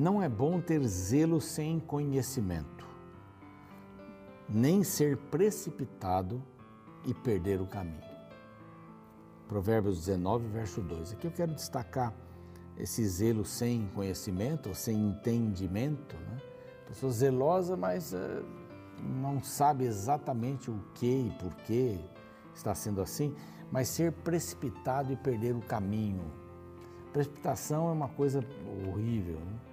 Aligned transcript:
Não 0.00 0.22
é 0.22 0.30
bom 0.30 0.62
ter 0.62 0.82
zelo 0.86 1.42
sem 1.42 1.78
conhecimento, 1.78 2.86
nem 4.48 4.82
ser 4.82 5.18
precipitado 5.18 6.42
e 7.04 7.12
perder 7.12 7.60
o 7.60 7.66
caminho. 7.66 8.00
Provérbios 9.46 9.98
19, 9.98 10.48
verso 10.48 10.80
2. 10.80 11.12
Aqui 11.12 11.26
eu 11.26 11.30
quero 11.30 11.52
destacar 11.52 12.14
esse 12.78 13.06
zelo 13.06 13.44
sem 13.44 13.88
conhecimento, 13.88 14.74
sem 14.74 14.96
entendimento. 14.96 16.16
Né? 16.16 16.40
Pessoa 16.88 17.12
zelosa, 17.12 17.76
mas 17.76 18.14
uh, 18.14 18.42
não 19.02 19.42
sabe 19.42 19.84
exatamente 19.84 20.70
o 20.70 20.82
que 20.94 21.26
e 21.26 21.30
por 21.38 21.54
que 21.56 22.00
está 22.54 22.74
sendo 22.74 23.02
assim, 23.02 23.36
mas 23.70 23.88
ser 23.88 24.12
precipitado 24.12 25.12
e 25.12 25.16
perder 25.16 25.54
o 25.54 25.60
caminho. 25.60 26.24
Precipitação 27.12 27.90
é 27.90 27.92
uma 27.92 28.08
coisa 28.08 28.42
horrível. 28.88 29.38
Né? 29.40 29.69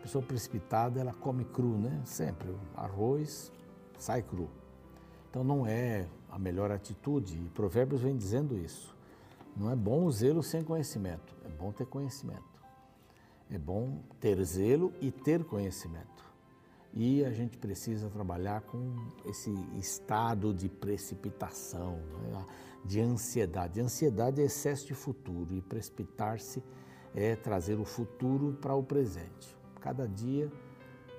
Pessoa 0.00 0.24
precipitada, 0.24 1.00
ela 1.00 1.12
come 1.12 1.44
cru, 1.44 1.78
né? 1.78 2.00
Sempre. 2.04 2.54
Arroz 2.74 3.52
sai 3.98 4.22
cru. 4.22 4.48
Então 5.28 5.44
não 5.44 5.66
é 5.66 6.06
a 6.30 6.38
melhor 6.38 6.70
atitude. 6.70 7.36
E 7.36 7.48
Provérbios 7.50 8.00
vem 8.00 8.16
dizendo 8.16 8.58
isso. 8.58 8.96
Não 9.56 9.70
é 9.70 9.76
bom 9.76 10.04
o 10.04 10.10
zelo 10.10 10.42
sem 10.42 10.62
conhecimento, 10.62 11.34
é 11.44 11.48
bom 11.48 11.72
ter 11.72 11.86
conhecimento. 11.86 12.48
É 13.50 13.58
bom 13.58 14.00
ter 14.20 14.42
zelo 14.44 14.92
e 15.00 15.10
ter 15.10 15.44
conhecimento. 15.44 16.24
E 16.94 17.24
a 17.24 17.30
gente 17.30 17.58
precisa 17.58 18.08
trabalhar 18.08 18.62
com 18.62 18.96
esse 19.24 19.52
estado 19.76 20.54
de 20.54 20.68
precipitação, 20.68 21.98
né? 22.22 22.46
de 22.84 23.00
ansiedade. 23.00 23.80
Ansiedade 23.80 24.40
é 24.40 24.44
excesso 24.44 24.86
de 24.86 24.94
futuro 24.94 25.54
e 25.54 25.60
precipitar-se 25.60 26.62
é 27.14 27.34
trazer 27.36 27.78
o 27.78 27.84
futuro 27.84 28.56
para 28.60 28.74
o 28.74 28.82
presente. 28.82 29.59
Cada 29.80 30.06
dia 30.06 30.50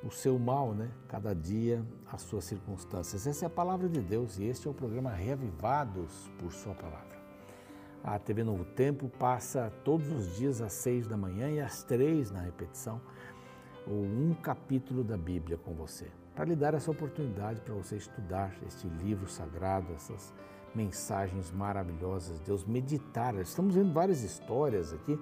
o 0.04 0.09
seu 0.09 0.40
mal, 0.40 0.73
né? 0.73 0.90
Cada 1.08 1.34
dia 1.34 1.86
as 2.12 2.22
suas 2.22 2.45
circunstâncias. 2.45 3.28
Essa 3.28 3.45
é 3.45 3.48
a 3.48 3.50
palavra 3.50 3.88
de 3.88 4.02
Deus 4.02 4.38
e 4.38 4.45
este 4.45 4.68
é 4.68 4.72
o 4.72 4.73
programa 4.73 5.12
Reavivados 5.12 6.30
por 6.40 6.52
Sua 6.52 6.73
Palavra. 6.73 7.20
A 8.03 8.18
TV 8.18 8.44
Novo 8.44 8.66
Tempo 8.66 9.09
passa 9.09 9.72
todos 9.84 10.12
os 10.12 10.36
dias 10.36 10.62
às 10.62 10.73
seis 10.73 11.08
da 11.08 11.16
manhã 11.16 11.50
e 11.52 11.59
às 11.59 11.84
três 11.84 12.31
na 12.31 12.42
repetição 12.42 13.00
um 13.88 14.34
capítulo 14.34 15.03
da 15.03 15.18
Bíblia 15.18 15.58
com 15.58 15.73
você, 15.73 16.08
para 16.36 16.46
lhe 16.46 16.56
dar 16.56 16.73
essa 16.73 16.92
oportunidade 16.92 17.62
para 17.62 17.73
você 17.73 17.96
estudar 17.96 18.56
este 18.68 18.88
livro 18.88 19.28
sagrado, 19.28 19.94
essas 19.94 20.34
mensagens 20.73 21.52
maravilhosas 21.52 22.38
de 22.40 22.46
Deus, 22.46 22.64
meditar. 22.64 23.36
Estamos 23.36 23.75
vendo 23.75 23.92
várias 23.92 24.23
histórias 24.23 24.94
aqui, 24.94 25.20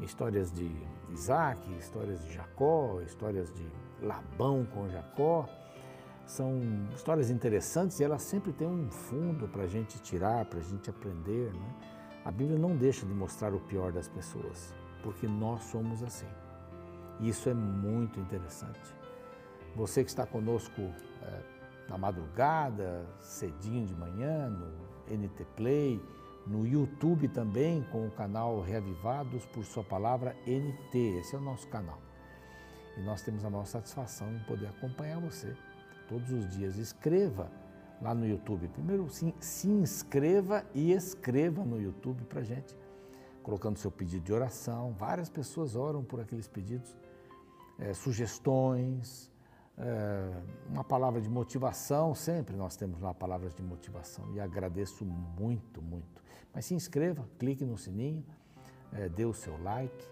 histórias 0.00 0.50
de 0.52 0.70
Isaac, 1.10 1.72
histórias 1.76 2.22
de 2.24 2.32
Jacó, 2.32 3.00
histórias 3.02 3.52
de 3.52 3.66
Labão 4.02 4.66
com 4.66 4.88
Jacó. 4.88 5.48
São 6.26 6.60
histórias 6.94 7.30
interessantes 7.30 8.00
e 8.00 8.04
elas 8.04 8.22
sempre 8.22 8.52
têm 8.52 8.66
um 8.66 8.90
fundo 8.90 9.46
para 9.48 9.64
a 9.64 9.66
gente 9.66 10.00
tirar, 10.00 10.44
para 10.46 10.58
a 10.58 10.62
gente 10.62 10.88
aprender. 10.88 11.52
Né? 11.52 11.74
A 12.24 12.30
Bíblia 12.30 12.58
não 12.58 12.76
deixa 12.76 13.04
de 13.04 13.12
mostrar 13.12 13.54
o 13.54 13.60
pior 13.60 13.92
das 13.92 14.08
pessoas, 14.08 14.74
porque 15.02 15.26
nós 15.26 15.64
somos 15.64 16.02
assim. 16.02 16.28
E 17.20 17.28
isso 17.28 17.48
é 17.48 17.54
muito 17.54 18.18
interessante. 18.18 18.80
Você 19.76 20.02
que 20.02 20.10
está 20.10 20.26
conosco 20.26 20.80
é, 20.80 21.42
na 21.88 21.98
madrugada, 21.98 23.06
cedinho 23.20 23.86
de 23.86 23.94
manhã, 23.94 24.48
no 24.48 24.66
NT 25.14 25.44
Play, 25.56 26.00
no 26.46 26.66
YouTube 26.66 27.28
também, 27.28 27.82
com 27.90 28.06
o 28.06 28.10
canal 28.10 28.60
Reavivados 28.60 29.46
por 29.46 29.64
Sua 29.64 29.82
Palavra 29.82 30.36
NT. 30.46 31.18
Esse 31.18 31.34
é 31.34 31.38
o 31.38 31.42
nosso 31.42 31.66
canal. 31.68 31.98
E 32.96 33.00
nós 33.00 33.22
temos 33.22 33.44
a 33.44 33.50
maior 33.50 33.64
satisfação 33.64 34.32
em 34.32 34.38
poder 34.40 34.66
acompanhar 34.66 35.20
você 35.20 35.56
todos 36.08 36.30
os 36.30 36.48
dias. 36.50 36.76
Escreva 36.76 37.50
lá 38.00 38.14
no 38.14 38.26
YouTube. 38.26 38.68
Primeiro, 38.68 39.08
se, 39.08 39.34
se 39.40 39.68
inscreva 39.68 40.64
e 40.74 40.92
escreva 40.92 41.64
no 41.64 41.80
YouTube 41.80 42.24
para 42.24 42.42
gente, 42.42 42.76
colocando 43.42 43.78
seu 43.78 43.90
pedido 43.90 44.24
de 44.24 44.32
oração. 44.32 44.92
Várias 44.92 45.28
pessoas 45.28 45.74
oram 45.74 46.04
por 46.04 46.20
aqueles 46.20 46.46
pedidos, 46.46 46.94
é, 47.78 47.94
sugestões, 47.94 49.30
é, 49.78 50.42
uma 50.68 50.84
palavra 50.84 51.20
de 51.20 51.28
motivação. 51.28 52.14
Sempre 52.14 52.56
nós 52.56 52.76
temos 52.76 53.00
lá 53.00 53.12
palavras 53.12 53.54
de 53.54 53.62
motivação 53.62 54.32
e 54.34 54.40
agradeço 54.40 55.04
muito, 55.04 55.82
muito. 55.82 56.22
Mas 56.52 56.66
se 56.66 56.74
inscreva, 56.74 57.28
clique 57.38 57.64
no 57.64 57.76
sininho, 57.76 58.24
é, 58.92 59.08
dê 59.08 59.24
o 59.24 59.34
seu 59.34 59.60
like 59.62 60.06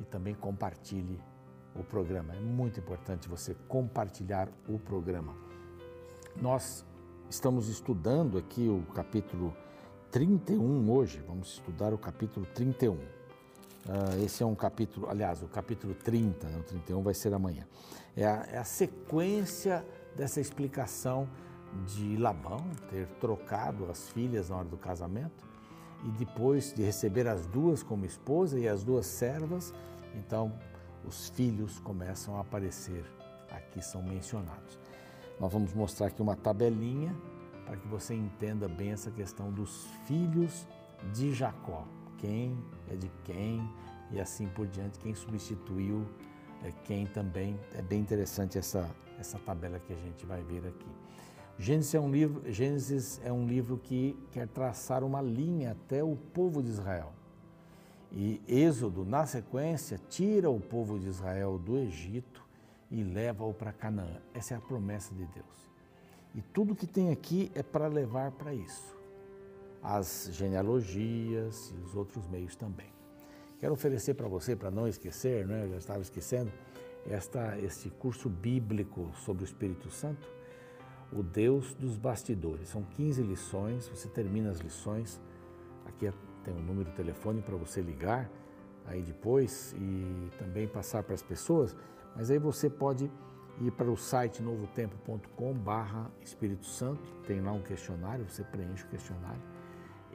e 0.00 0.04
também 0.04 0.34
compartilhe 0.34 1.20
o 1.74 1.84
programa. 1.84 2.34
É 2.34 2.40
muito 2.40 2.80
importante 2.80 3.28
você 3.28 3.54
compartilhar 3.68 4.48
o 4.68 4.78
programa. 4.78 5.34
Nós 6.36 6.84
estamos 7.28 7.68
estudando 7.68 8.38
aqui 8.38 8.68
o 8.68 8.82
capítulo 8.92 9.54
31 10.10 10.90
hoje, 10.90 11.22
vamos 11.26 11.52
estudar 11.52 11.94
o 11.94 11.98
capítulo 11.98 12.46
31. 12.46 13.19
Uh, 13.86 14.24
esse 14.24 14.42
é 14.42 14.46
um 14.46 14.54
capítulo, 14.54 15.08
aliás, 15.08 15.42
o 15.42 15.46
capítulo 15.46 15.94
30, 15.94 16.48
né, 16.48 16.58
o 16.58 16.62
31 16.62 17.02
vai 17.02 17.14
ser 17.14 17.32
amanhã. 17.32 17.66
É 18.16 18.26
a, 18.26 18.46
é 18.52 18.58
a 18.58 18.64
sequência 18.64 19.84
dessa 20.14 20.40
explicação 20.40 21.28
de 21.86 22.16
Labão 22.16 22.64
ter 22.90 23.06
trocado 23.20 23.90
as 23.90 24.10
filhas 24.10 24.50
na 24.50 24.56
hora 24.56 24.68
do 24.68 24.76
casamento 24.76 25.48
e 26.04 26.10
depois 26.12 26.72
de 26.74 26.82
receber 26.82 27.26
as 27.26 27.46
duas 27.46 27.82
como 27.82 28.04
esposa 28.04 28.58
e 28.58 28.68
as 28.68 28.82
duas 28.82 29.06
servas, 29.06 29.72
então 30.14 30.52
os 31.06 31.28
filhos 31.30 31.78
começam 31.80 32.36
a 32.36 32.40
aparecer, 32.40 33.04
aqui 33.50 33.82
são 33.82 34.02
mencionados. 34.02 34.78
Nós 35.38 35.52
vamos 35.52 35.72
mostrar 35.72 36.08
aqui 36.08 36.20
uma 36.20 36.36
tabelinha 36.36 37.14
para 37.64 37.76
que 37.76 37.88
você 37.88 38.14
entenda 38.14 38.68
bem 38.68 38.90
essa 38.90 39.10
questão 39.10 39.52
dos 39.52 39.86
filhos 40.06 40.66
de 41.12 41.32
Jacó. 41.32 41.86
Quem 42.18 42.58
é 42.90 42.96
de 42.96 43.10
quem 43.24 43.68
e 44.10 44.20
assim 44.20 44.46
por 44.48 44.66
diante, 44.66 44.98
quem 44.98 45.14
substituiu 45.14 46.06
é 46.64 46.72
quem 46.84 47.06
também. 47.06 47.58
É 47.74 47.82
bem 47.82 48.00
interessante 48.00 48.58
essa, 48.58 48.88
essa 49.18 49.38
tabela 49.38 49.78
que 49.78 49.92
a 49.92 49.96
gente 49.96 50.26
vai 50.26 50.42
ver 50.42 50.66
aqui. 50.66 50.88
Gênesis 51.58 51.94
é, 51.94 52.00
um 52.00 52.10
livro, 52.10 52.42
Gênesis 52.50 53.20
é 53.22 53.32
um 53.32 53.46
livro 53.46 53.78
que 53.78 54.16
quer 54.32 54.48
traçar 54.48 55.04
uma 55.04 55.20
linha 55.20 55.72
até 55.72 56.02
o 56.02 56.16
povo 56.16 56.62
de 56.62 56.70
Israel. 56.70 57.12
E 58.12 58.40
Êxodo, 58.48 59.04
na 59.04 59.24
sequência, 59.26 60.00
tira 60.08 60.50
o 60.50 60.58
povo 60.58 60.98
de 60.98 61.06
Israel 61.06 61.58
do 61.58 61.76
Egito 61.76 62.42
e 62.90 63.04
leva-o 63.04 63.54
para 63.54 63.72
Canaã. 63.72 64.20
Essa 64.34 64.54
é 64.54 64.56
a 64.56 64.60
promessa 64.60 65.14
de 65.14 65.24
Deus. 65.26 65.70
E 66.34 66.40
tudo 66.40 66.74
que 66.74 66.86
tem 66.86 67.10
aqui 67.10 67.52
é 67.54 67.62
para 67.62 67.86
levar 67.86 68.32
para 68.32 68.54
isso. 68.54 68.99
As 69.82 70.28
genealogias 70.32 71.72
e 71.74 71.80
os 71.80 71.94
outros 71.94 72.26
meios 72.28 72.54
também. 72.54 72.92
Quero 73.58 73.72
oferecer 73.72 74.14
para 74.14 74.28
você, 74.28 74.56
para 74.56 74.70
não 74.70 74.88
esquecer, 74.88 75.46
né, 75.46 75.68
já 75.68 75.76
estava 75.76 76.00
esquecendo, 76.00 76.50
esta, 77.06 77.58
este 77.58 77.90
curso 77.90 78.28
bíblico 78.28 79.10
sobre 79.14 79.42
o 79.42 79.44
Espírito 79.44 79.90
Santo, 79.90 80.28
o 81.12 81.22
Deus 81.22 81.74
dos 81.74 81.96
bastidores. 81.96 82.68
São 82.68 82.82
15 82.82 83.22
lições, 83.22 83.88
você 83.88 84.08
termina 84.08 84.50
as 84.50 84.60
lições, 84.60 85.20
aqui 85.86 86.06
é 86.06 86.12
tem 86.42 86.54
um 86.54 86.62
número 86.62 86.88
de 86.88 86.96
telefone 86.96 87.42
para 87.42 87.54
você 87.56 87.82
ligar 87.82 88.30
aí 88.86 89.02
depois 89.02 89.74
e 89.78 90.30
também 90.38 90.66
passar 90.66 91.02
para 91.02 91.14
as 91.14 91.22
pessoas, 91.22 91.76
mas 92.16 92.30
aí 92.30 92.38
você 92.38 92.70
pode 92.70 93.10
ir 93.60 93.70
para 93.72 93.90
o 93.90 93.96
site 93.96 94.42
novotempo.com 94.42 95.52
barra 95.52 96.10
Espírito 96.22 96.64
Santo, 96.64 97.02
tem 97.26 97.42
lá 97.42 97.52
um 97.52 97.60
questionário, 97.60 98.26
você 98.28 98.42
preenche 98.42 98.84
o 98.84 98.88
questionário 98.88 99.59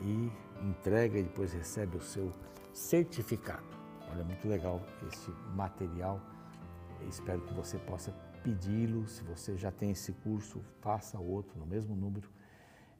e 0.01 0.31
entrega 0.61 1.17
e 1.17 1.23
depois 1.23 1.53
recebe 1.53 1.97
o 1.97 2.01
seu 2.01 2.31
certificado. 2.73 3.63
Olha, 4.11 4.23
muito 4.23 4.47
legal 4.47 4.81
esse 5.07 5.31
material, 5.53 6.21
espero 7.09 7.41
que 7.41 7.53
você 7.53 7.77
possa 7.77 8.11
pedi-lo, 8.43 9.07
se 9.07 9.23
você 9.23 9.57
já 9.57 9.71
tem 9.71 9.91
esse 9.91 10.11
curso, 10.11 10.61
faça 10.79 11.19
outro 11.19 11.57
no 11.59 11.65
mesmo 11.65 11.95
número 11.95 12.29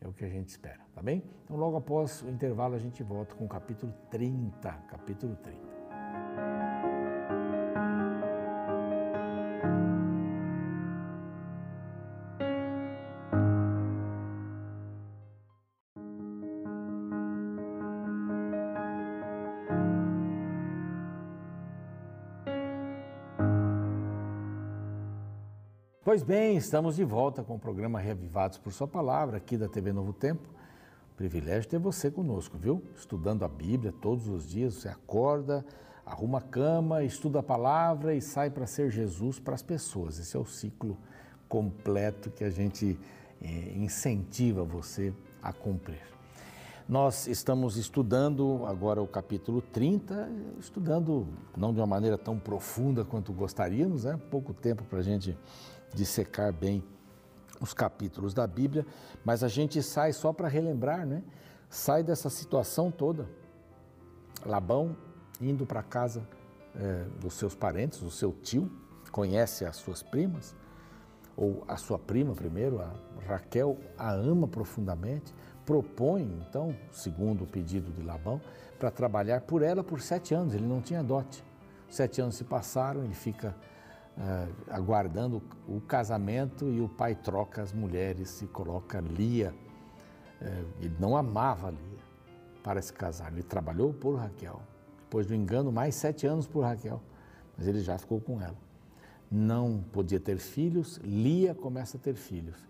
é 0.01 0.07
o 0.07 0.13
que 0.13 0.25
a 0.25 0.29
gente 0.29 0.49
espera, 0.49 0.79
tá 0.93 1.01
bem? 1.01 1.23
Então, 1.43 1.57
logo 1.57 1.77
após 1.77 2.21
o 2.21 2.29
intervalo, 2.29 2.75
a 2.75 2.79
gente 2.79 3.01
volta 3.03 3.33
com 3.35 3.45
o 3.45 3.47
capítulo 3.47 3.93
30. 4.11 4.71
Capítulo 4.87 5.35
30. 5.37 5.74
Pois 26.15 26.23
bem, 26.23 26.55
estamos 26.55 26.95
de 26.95 27.03
volta 27.03 27.43
com 27.43 27.55
o 27.55 27.59
programa 27.59 27.99
Reavivados 27.99 28.57
por 28.57 28.71
Sua 28.71 28.87
Palavra, 28.87 29.35
aqui 29.35 29.57
da 29.57 29.67
TV 29.67 29.91
Novo 29.91 30.13
Tempo. 30.13 30.47
Privilégio 31.17 31.69
ter 31.69 31.77
você 31.77 32.09
conosco, 32.09 32.57
viu? 32.57 32.81
Estudando 32.95 33.43
a 33.43 33.49
Bíblia 33.49 33.93
todos 34.01 34.29
os 34.29 34.49
dias, 34.49 34.75
você 34.75 34.87
acorda, 34.87 35.65
arruma 36.05 36.37
a 36.37 36.41
cama, 36.41 37.03
estuda 37.03 37.39
a 37.39 37.43
palavra 37.43 38.15
e 38.15 38.21
sai 38.21 38.49
para 38.49 38.65
ser 38.65 38.89
Jesus 38.91 39.39
para 39.39 39.55
as 39.55 39.61
pessoas. 39.61 40.17
Esse 40.17 40.37
é 40.37 40.39
o 40.39 40.45
ciclo 40.45 40.97
completo 41.49 42.29
que 42.29 42.45
a 42.45 42.49
gente 42.49 42.97
eh, 43.41 43.73
incentiva 43.75 44.63
você 44.63 45.13
a 45.43 45.51
cumprir. 45.51 46.15
Nós 46.87 47.27
estamos 47.27 47.75
estudando 47.75 48.63
agora 48.67 49.01
o 49.01 49.07
capítulo 49.07 49.61
30, 49.61 50.29
estudando 50.59 51.27
não 51.57 51.73
de 51.73 51.79
uma 51.81 51.87
maneira 51.87 52.17
tão 52.17 52.39
profunda 52.39 53.03
quanto 53.03 53.33
gostaríamos, 53.33 54.05
né? 54.05 54.17
pouco 54.31 54.53
tempo 54.53 54.85
para 54.85 54.99
a 54.99 55.01
gente 55.01 55.35
dissecar 55.95 56.53
bem 56.53 56.83
os 57.59 57.73
capítulos 57.73 58.33
da 58.33 58.45
Bíblia, 58.45 58.85
mas 59.23 59.43
a 59.43 59.47
gente 59.47 59.81
sai 59.81 60.11
só 60.13 60.33
para 60.33 60.47
relembrar, 60.47 61.05
né? 61.05 61.23
sai 61.69 62.03
dessa 62.03 62.29
situação 62.29 62.91
toda. 62.91 63.27
Labão 64.45 64.95
indo 65.41 65.65
para 65.65 65.81
casa 65.81 66.27
é, 66.75 67.05
dos 67.19 67.33
seus 67.33 67.55
parentes, 67.55 68.01
o 68.01 68.11
seu 68.11 68.31
tio, 68.31 68.71
conhece 69.11 69.65
as 69.65 69.77
suas 69.77 70.03
primas, 70.03 70.55
ou 71.35 71.63
a 71.67 71.77
sua 71.77 71.97
prima 71.97 72.33
primeiro, 72.33 72.81
a 72.81 72.93
Raquel, 73.27 73.77
a 73.97 74.11
ama 74.11 74.47
profundamente, 74.47 75.33
propõe, 75.65 76.23
então, 76.47 76.75
segundo 76.91 77.43
o 77.43 77.47
pedido 77.47 77.91
de 77.91 78.01
Labão, 78.03 78.39
para 78.77 78.91
trabalhar 78.91 79.41
por 79.41 79.61
ela 79.61 79.83
por 79.83 80.01
sete 80.01 80.33
anos. 80.33 80.53
Ele 80.53 80.65
não 80.65 80.81
tinha 80.81 81.03
dote. 81.03 81.43
Sete 81.89 82.21
anos 82.21 82.35
se 82.35 82.43
passaram, 82.43 83.03
ele 83.03 83.13
fica 83.13 83.55
aguardando 84.69 85.41
o 85.67 85.81
casamento 85.81 86.69
e 86.69 86.81
o 86.81 86.87
pai 86.87 87.15
troca 87.15 87.61
as 87.61 87.73
mulheres 87.73 88.41
e 88.41 88.47
coloca 88.47 88.99
Lia. 88.99 89.53
Uh, 90.41 90.65
ele 90.79 90.95
não 90.99 91.15
amava 91.15 91.69
Lia 91.69 91.99
para 92.63 92.81
se 92.81 92.93
casar. 92.93 93.31
Ele 93.31 93.43
trabalhou 93.43 93.93
por 93.93 94.15
Raquel. 94.15 94.61
Depois 95.03 95.27
do 95.27 95.35
engano, 95.35 95.71
mais 95.71 95.95
sete 95.95 96.25
anos 96.25 96.47
por 96.47 96.61
Raquel. 96.61 97.01
Mas 97.57 97.67
ele 97.67 97.79
já 97.79 97.97
ficou 97.97 98.19
com 98.19 98.41
ela. 98.41 98.57
Não 99.29 99.83
podia 99.91 100.19
ter 100.19 100.37
filhos, 100.37 100.97
Lia 101.03 101.53
começa 101.53 101.97
a 101.97 101.99
ter 101.99 102.15
filhos 102.15 102.65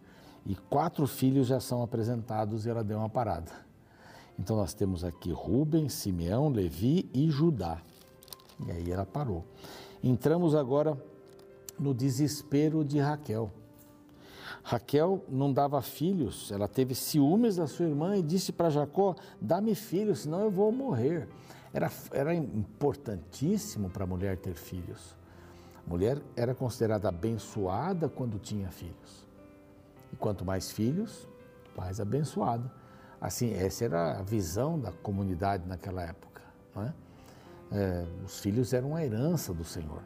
e 0.46 0.56
quatro 0.56 1.08
filhos 1.08 1.48
já 1.48 1.60
são 1.60 1.82
apresentados 1.82 2.66
e 2.66 2.70
ela 2.70 2.84
deu 2.84 3.00
uma 3.00 3.10
parada. 3.10 3.52
Então 4.38 4.56
nós 4.56 4.74
temos 4.74 5.04
aqui 5.04 5.32
Rubem, 5.32 5.90
Simeão, 5.90 6.50
Levi 6.50 7.10
e 7.14 7.30
Judá. 7.30 7.82
E 8.66 8.72
aí 8.72 8.92
ela 8.92 9.06
parou. 9.06 9.44
Entramos 10.04 10.54
agora 10.54 10.96
no 11.80 11.94
desespero 11.94 12.84
de 12.84 13.00
Raquel. 13.00 13.52
Raquel 14.64 15.24
não 15.30 15.54
dava 15.54 15.82
filhos, 15.82 16.52
ela 16.52 16.68
teve 16.68 16.96
ciúmes 16.96 17.56
da 17.56 17.68
sua 17.68 17.86
irmã 17.86 18.18
e 18.18 18.24
disse 18.24 18.52
para 18.52 18.70
Jacó: 18.70 19.16
Dá-me 19.40 19.76
filhos, 19.76 20.20
senão 20.22 20.42
eu 20.42 20.50
vou 20.50 20.72
morrer. 20.72 21.28
Era, 21.74 21.92
era 22.12 22.34
importantíssimo 22.34 23.90
para 23.90 24.06
a 24.06 24.08
mulher 24.08 24.38
ter 24.38 24.56
filhos. 24.56 25.16
A 25.86 25.90
mulher 25.90 26.20
era 26.36 26.56
considerada 26.56 27.10
abençoada 27.10 28.10
quando 28.10 28.40
tinha 28.40 28.70
filhos. 28.70 29.28
E 30.12 30.16
quanto 30.16 30.44
mais 30.44 30.72
filhos, 30.72 31.28
mais 31.76 32.00
abençoado. 32.00 32.72
Assim, 33.20 33.54
essa 33.54 33.86
era 33.86 34.20
a 34.20 34.22
visão 34.24 34.80
da 34.80 34.92
comunidade 34.92 35.68
naquela 35.68 36.02
época. 36.04 36.42
É? 36.78 36.94
É, 37.72 38.06
os 38.26 38.40
filhos 38.40 38.74
eram 38.74 38.90
uma 38.90 39.04
herança 39.04 39.54
do 39.54 39.64
Senhor. 39.64 40.02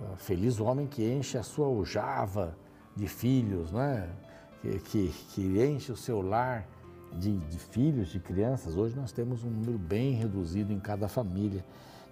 Ah, 0.00 0.16
feliz 0.16 0.58
o 0.58 0.64
homem 0.64 0.86
que 0.86 1.04
enche 1.04 1.38
a 1.38 1.42
sua 1.42 1.66
aljava 1.66 2.56
de 2.96 3.06
filhos, 3.06 3.70
não 3.70 3.80
é? 3.80 4.08
que, 4.60 4.78
que, 4.78 5.08
que 5.34 5.64
enche 5.64 5.92
o 5.92 5.96
seu 5.96 6.20
lar 6.20 6.66
de, 7.12 7.36
de, 7.38 7.58
filhos, 7.58 8.08
de 8.08 8.18
crianças. 8.18 8.76
Hoje 8.76 8.96
nós 8.96 9.12
temos 9.12 9.44
um 9.44 9.50
número 9.50 9.78
bem 9.78 10.12
reduzido 10.12 10.72
em 10.72 10.80
cada 10.80 11.08
família 11.08 11.64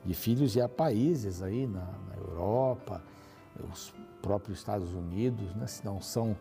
de 0.04 0.14
filhos 0.14 0.54
e 0.54 0.60
há 0.60 0.68
países 0.68 1.42
aí 1.42 1.66
na, 1.66 1.84
na 2.08 2.16
Europa, 2.16 3.02
os 3.72 3.92
próprios 4.20 4.58
Estados 4.58 4.92
Unidos, 4.92 5.54
né? 5.54 5.66
se 5.66 5.84
não 5.84 6.00
são 6.00 6.36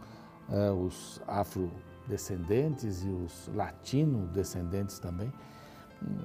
é, 0.49 0.71
os 0.71 1.21
afrodescendentes 1.27 3.03
e 3.03 3.09
os 3.09 3.49
latino-descendentes 3.53 4.99
também, 4.99 5.31
hum, 6.03 6.17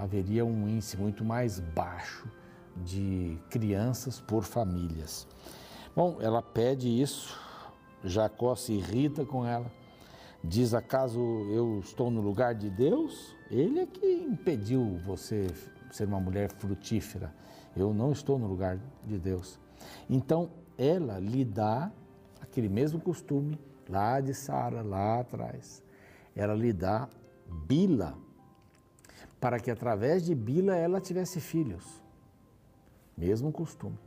haveria 0.00 0.44
um 0.44 0.68
índice 0.68 0.96
muito 0.96 1.24
mais 1.24 1.58
baixo 1.58 2.28
de 2.84 3.38
crianças 3.50 4.20
por 4.20 4.44
famílias. 4.44 5.26
Bom, 5.94 6.18
ela 6.20 6.42
pede 6.42 6.88
isso, 6.88 7.38
Jacó 8.04 8.54
se 8.54 8.72
irrita 8.72 9.24
com 9.24 9.46
ela, 9.46 9.70
diz: 10.42 10.74
acaso 10.74 11.20
eu 11.50 11.80
estou 11.80 12.10
no 12.10 12.20
lugar 12.20 12.54
de 12.54 12.68
Deus? 12.70 13.34
Ele 13.50 13.80
é 13.80 13.86
que 13.86 14.06
impediu 14.06 14.98
você 15.04 15.46
ser 15.90 16.06
uma 16.06 16.20
mulher 16.20 16.50
frutífera. 16.50 17.32
Eu 17.76 17.92
não 17.94 18.12
estou 18.12 18.38
no 18.38 18.46
lugar 18.46 18.78
de 19.04 19.18
Deus. 19.18 19.58
Então 20.08 20.50
ela 20.76 21.18
lhe 21.18 21.44
dá 21.44 21.90
aquele 22.40 22.68
mesmo 22.68 23.00
costume 23.00 23.58
lá 23.88 24.20
de 24.20 24.34
Sara, 24.34 24.82
lá 24.82 25.20
atrás. 25.20 25.82
Ela 26.34 26.54
lhe 26.54 26.72
dá 26.72 27.08
Bila, 27.66 28.14
para 29.40 29.58
que 29.58 29.70
através 29.70 30.24
de 30.24 30.34
Bila 30.34 30.74
ela 30.74 31.00
tivesse 31.00 31.40
filhos. 31.40 32.05
Mesmo 33.16 33.50
costume, 33.50 33.98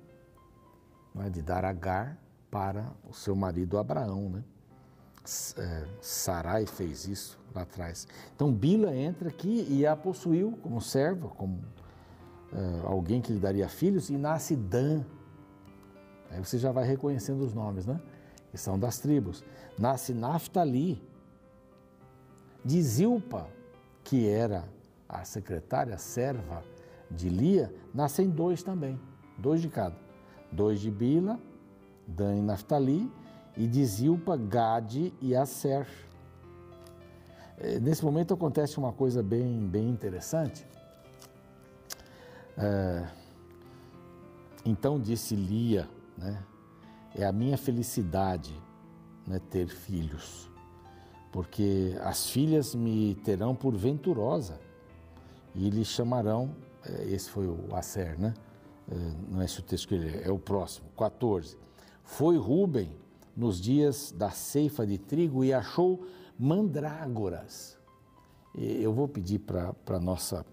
é? 1.20 1.30
de 1.30 1.42
dar 1.42 1.66
Agar 1.66 2.18
para 2.52 2.92
o 3.10 3.14
seu 3.14 3.36
marido 3.36 3.78
Abraão, 3.78 4.30
né? 4.30 4.44
É, 5.58 5.86
Sarai 6.02 6.66
fez 6.66 7.08
isso 7.08 7.38
lá 7.54 7.62
atrás. 7.62 8.08
Então 8.36 8.52
Bila 8.52 8.96
entra 8.96 9.30
aqui 9.30 9.68
e 9.70 9.86
a 9.86 9.96
possuiu 9.96 10.58
como 10.64 10.82
serva, 10.82 11.28
como 11.30 11.60
é, 12.52 12.88
alguém 12.88 13.22
que 13.22 13.34
lhe 13.34 13.40
daria 13.40 13.70
filhos, 13.70 14.10
e 14.10 14.18
nasce 14.18 14.56
Dan. 14.56 15.04
Aí 16.32 16.40
você 16.40 16.58
já 16.58 16.72
vai 16.72 16.86
reconhecendo 16.86 17.42
os 17.42 17.54
nomes, 17.54 17.86
né? 17.86 18.00
que 18.52 18.58
são 18.58 18.80
das 18.80 19.00
tribos. 19.00 19.44
Nasce 19.78 20.14
Naftali, 20.14 21.02
de 22.64 22.82
Zilpa, 22.82 23.48
que 24.04 24.28
era 24.28 24.68
a 25.08 25.24
secretária, 25.24 25.98
serva 25.98 26.64
de 27.10 27.30
Lia, 27.30 27.74
nascem 27.94 28.30
dois 28.30 28.62
também, 28.64 29.00
dois 29.38 29.62
de 29.62 29.70
cada. 29.70 29.96
Dois 30.52 30.80
de 30.80 30.90
Bila, 30.90 31.40
Dan 32.08 32.36
e 32.36 32.42
Naftali, 32.42 33.12
e 33.56 33.68
de 33.68 33.86
Zilpa, 33.86 34.38
Gade 34.38 35.14
e 35.22 35.36
Aser. 35.36 35.88
É, 37.58 37.80
nesse 37.80 38.04
momento 38.04 38.34
acontece 38.34 38.78
uma 38.78 38.94
coisa 38.94 39.22
bem, 39.22 39.68
bem 39.68 39.90
interessante. 39.90 40.66
É, 42.58 43.08
então 44.66 45.00
disse 45.00 45.36
Lia, 45.36 45.90
né? 46.18 46.44
é 47.16 47.26
a 47.26 47.32
minha 47.32 47.58
felicidade 47.58 48.54
né, 49.26 49.40
ter 49.50 49.68
filhos, 49.68 50.50
porque 51.32 51.96
as 52.02 52.30
filhas 52.30 52.74
me 52.74 53.16
terão 53.24 53.56
por 53.56 53.76
venturosa 53.76 54.60
e 55.56 55.70
lhe 55.70 55.84
chamarão, 55.84 56.56
esse 57.08 57.30
foi 57.30 57.48
o 57.48 57.76
Acer, 57.76 58.18
né? 58.18 58.34
É, 58.92 58.96
não 59.30 59.42
é 59.42 59.46
esse 59.46 59.60
o 59.60 59.64
texto 59.64 59.88
que 59.88 59.96
ele 59.96 60.18
é, 60.18 60.28
é 60.28 60.32
o 60.32 60.40
próximo, 60.40 60.88
14. 60.98 61.58
Foi 62.04 62.38
Rubem 62.38 62.92
nos 63.36 63.60
dias 63.62 64.12
da 64.12 64.32
ceifa 64.32 64.86
de 64.86 64.98
trigo 64.98 65.44
e 65.44 65.54
achou 65.54 66.06
mandrágoras. 66.38 67.78
Eu 68.56 68.94
vou 68.94 69.08
pedir 69.08 69.40
para 69.40 69.76
a 69.88 70.00
nossa 70.00 70.46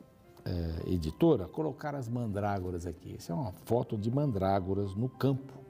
é, 0.45 0.91
editora 0.93 1.47
colocar 1.47 1.95
as 1.95 2.09
mandrágoras 2.09 2.87
aqui. 2.87 3.15
Essa 3.17 3.33
é 3.33 3.35
uma 3.35 3.53
foto 3.65 3.97
de 3.97 4.11
mandrágoras 4.11 4.95
no 4.95 5.09
campo 5.09 5.67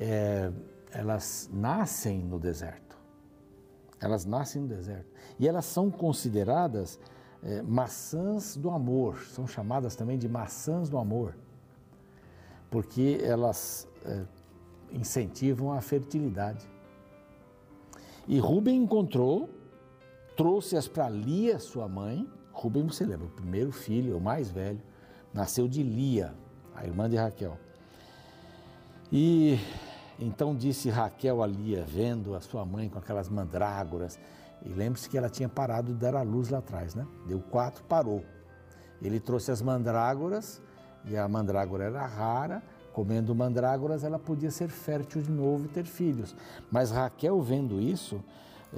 é, 0.00 0.50
elas 0.90 1.48
nascem 1.52 2.18
no 2.20 2.38
deserto. 2.38 2.98
Elas 4.00 4.24
nascem 4.24 4.62
no 4.62 4.68
deserto. 4.68 5.06
E 5.38 5.46
elas 5.46 5.66
são 5.66 5.90
consideradas 5.90 6.98
é, 7.42 7.62
maçãs 7.62 8.56
do 8.56 8.70
amor, 8.70 9.18
são 9.30 9.46
chamadas 9.46 9.96
também 9.96 10.18
de 10.18 10.28
maçãs 10.28 10.88
do 10.88 10.98
amor, 10.98 11.34
porque 12.70 13.20
elas 13.22 13.88
é, 14.04 14.24
incentivam 14.92 15.72
a 15.72 15.80
fertilidade. 15.80 16.68
E 18.28 18.38
Rubem 18.38 18.76
encontrou, 18.82 19.48
trouxe-as 20.36 20.86
para 20.86 21.08
Lia, 21.08 21.58
sua 21.58 21.88
mãe. 21.88 22.28
Rubem, 22.52 22.84
você 22.84 23.04
lembra, 23.04 23.26
o 23.26 23.30
primeiro 23.30 23.72
filho, 23.72 24.16
o 24.16 24.20
mais 24.20 24.50
velho, 24.50 24.80
nasceu 25.32 25.66
de 25.66 25.82
Lia, 25.82 26.34
a 26.74 26.84
irmã 26.84 27.08
de 27.08 27.16
Raquel. 27.16 27.56
E 29.10 29.58
então 30.18 30.54
disse 30.54 30.90
Raquel 30.90 31.42
a 31.42 31.46
Lia, 31.46 31.84
vendo 31.84 32.34
a 32.34 32.40
sua 32.40 32.64
mãe 32.64 32.88
com 32.88 32.98
aquelas 32.98 33.28
mandrágoras, 33.28 34.18
e 34.64 34.68
lembre-se 34.68 35.08
que 35.08 35.16
ela 35.16 35.28
tinha 35.28 35.48
parado 35.48 35.92
de 35.92 35.98
dar 35.98 36.14
a 36.14 36.22
luz 36.22 36.50
lá 36.50 36.58
atrás, 36.58 36.94
né? 36.94 37.06
Deu 37.26 37.40
quatro, 37.40 37.82
parou. 37.84 38.24
Ele 39.00 39.18
trouxe 39.18 39.50
as 39.50 39.62
mandrágoras, 39.62 40.60
e 41.04 41.16
a 41.16 41.26
mandrágora 41.26 41.84
era 41.84 42.04
rara, 42.06 42.62
comendo 42.92 43.34
mandrágoras 43.34 44.04
ela 44.04 44.18
podia 44.18 44.50
ser 44.50 44.68
fértil 44.68 45.22
de 45.22 45.30
novo 45.30 45.64
e 45.64 45.68
ter 45.68 45.84
filhos. 45.84 46.36
Mas 46.70 46.90
Raquel, 46.90 47.40
vendo 47.40 47.80
isso, 47.80 48.22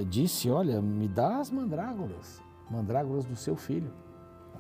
disse: 0.09 0.49
Olha, 0.49 0.81
me 0.81 1.09
dá 1.09 1.39
as 1.39 1.51
mandrágoras, 1.51 2.41
mandrágoras 2.71 3.25
do 3.25 3.35
seu 3.35 3.57
filho. 3.57 3.91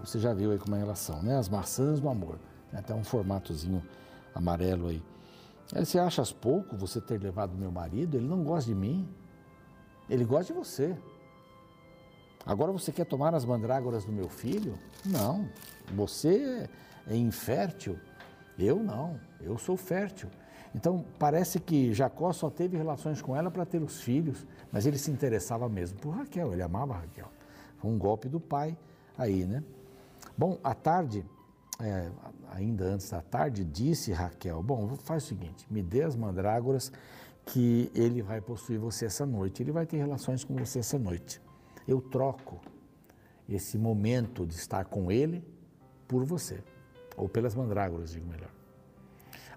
Você 0.00 0.18
já 0.18 0.34
viu 0.34 0.50
aí 0.50 0.58
como 0.58 0.74
é 0.74 0.78
a 0.78 0.82
relação, 0.82 1.22
né? 1.22 1.36
As 1.36 1.48
maçãs 1.48 2.00
do 2.00 2.08
amor. 2.08 2.38
Até 2.72 2.94
um 2.94 3.04
formatozinho 3.04 3.82
amarelo 4.34 4.88
aí. 4.88 5.02
aí. 5.72 5.84
Você 5.84 5.98
acha 5.98 6.22
pouco 6.34 6.76
você 6.76 7.00
ter 7.00 7.20
levado 7.20 7.56
meu 7.56 7.70
marido? 7.70 8.16
Ele 8.16 8.26
não 8.26 8.42
gosta 8.42 8.68
de 8.68 8.74
mim. 8.74 9.08
Ele 10.10 10.24
gosta 10.24 10.52
de 10.52 10.58
você. 10.58 10.96
Agora 12.44 12.72
você 12.72 12.90
quer 12.90 13.06
tomar 13.06 13.34
as 13.34 13.44
mandrágoras 13.44 14.04
do 14.04 14.12
meu 14.12 14.28
filho? 14.28 14.78
Não. 15.04 15.48
Você 15.94 16.68
é 17.06 17.16
infértil. 17.16 17.98
Eu 18.58 18.82
não. 18.82 19.18
Eu 19.40 19.58
sou 19.58 19.76
fértil. 19.76 20.28
Então 20.74 21.04
parece 21.18 21.60
que 21.60 21.92
Jacó 21.92 22.32
só 22.32 22.48
teve 22.48 22.76
relações 22.76 23.20
com 23.20 23.36
ela 23.36 23.50
para 23.50 23.66
ter 23.66 23.82
os 23.82 24.00
filhos, 24.00 24.46
mas 24.70 24.86
ele 24.86 24.98
se 24.98 25.10
interessava 25.10 25.68
mesmo 25.68 25.98
por 25.98 26.10
Raquel, 26.10 26.52
ele 26.52 26.62
amava 26.62 26.94
Raquel. 26.94 27.28
Foi 27.78 27.90
um 27.90 27.98
golpe 27.98 28.28
do 28.28 28.40
pai 28.40 28.76
aí, 29.16 29.44
né? 29.44 29.62
Bom, 30.36 30.58
à 30.64 30.74
tarde, 30.74 31.24
é, 31.78 32.10
ainda 32.52 32.84
antes 32.84 33.10
da 33.10 33.20
tarde, 33.20 33.64
disse 33.64 34.12
Raquel: 34.12 34.62
Bom, 34.62 34.96
faz 34.96 35.24
o 35.24 35.26
seguinte, 35.26 35.66
me 35.70 35.82
dê 35.82 36.02
as 36.02 36.16
mandrágoras 36.16 36.90
que 37.44 37.90
ele 37.94 38.22
vai 38.22 38.40
possuir 38.40 38.78
você 38.78 39.06
essa 39.06 39.26
noite, 39.26 39.62
ele 39.62 39.72
vai 39.72 39.84
ter 39.84 39.98
relações 39.98 40.42
com 40.42 40.54
você 40.54 40.78
essa 40.78 40.98
noite. 40.98 41.40
Eu 41.86 42.00
troco 42.00 42.60
esse 43.48 43.76
momento 43.76 44.46
de 44.46 44.54
estar 44.54 44.84
com 44.84 45.10
ele 45.10 45.44
por 46.06 46.24
você, 46.24 46.62
ou 47.16 47.28
pelas 47.28 47.54
mandrágoras, 47.54 48.12
digo 48.12 48.26
melhor. 48.26 48.50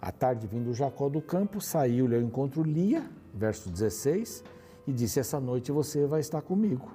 À 0.02 0.12
tarde, 0.12 0.48
vindo 0.48 0.74
Jacó 0.74 1.10
do 1.10 1.22
campo, 1.22 1.60
saiu-lhe 1.62 2.16
ao 2.16 2.22
encontro 2.22 2.64
Lia, 2.64 3.10
verso 3.34 3.70
16, 3.70 4.44
e 4.88 4.94
disse: 4.94 5.20
Essa 5.20 5.40
noite 5.40 5.72
você 5.72 6.06
vai 6.06 6.20
estar 6.20 6.42
comigo, 6.42 6.92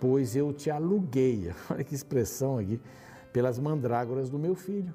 pois 0.00 0.34
eu 0.34 0.52
te 0.52 0.70
aluguei. 0.70 1.52
Olha 1.70 1.84
que 1.84 1.94
expressão 1.94 2.58
aqui, 2.58 2.80
pelas 3.32 3.58
mandrágoras 3.58 4.28
do 4.28 4.38
meu 4.38 4.54
filho. 4.54 4.92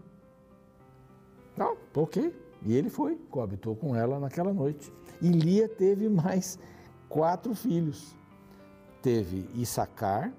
Não, 1.55 1.77
ok. 1.95 2.35
E 2.63 2.75
ele 2.75 2.89
foi, 2.89 3.15
coabitou 3.29 3.75
com 3.75 3.95
ela 3.95 4.19
naquela 4.19 4.53
noite. 4.53 4.91
E 5.21 5.29
Lia 5.29 5.67
teve 5.67 6.07
mais 6.09 6.59
quatro 7.09 7.55
filhos. 7.55 8.15
Teve 9.01 9.49
Issacar, 9.55 10.31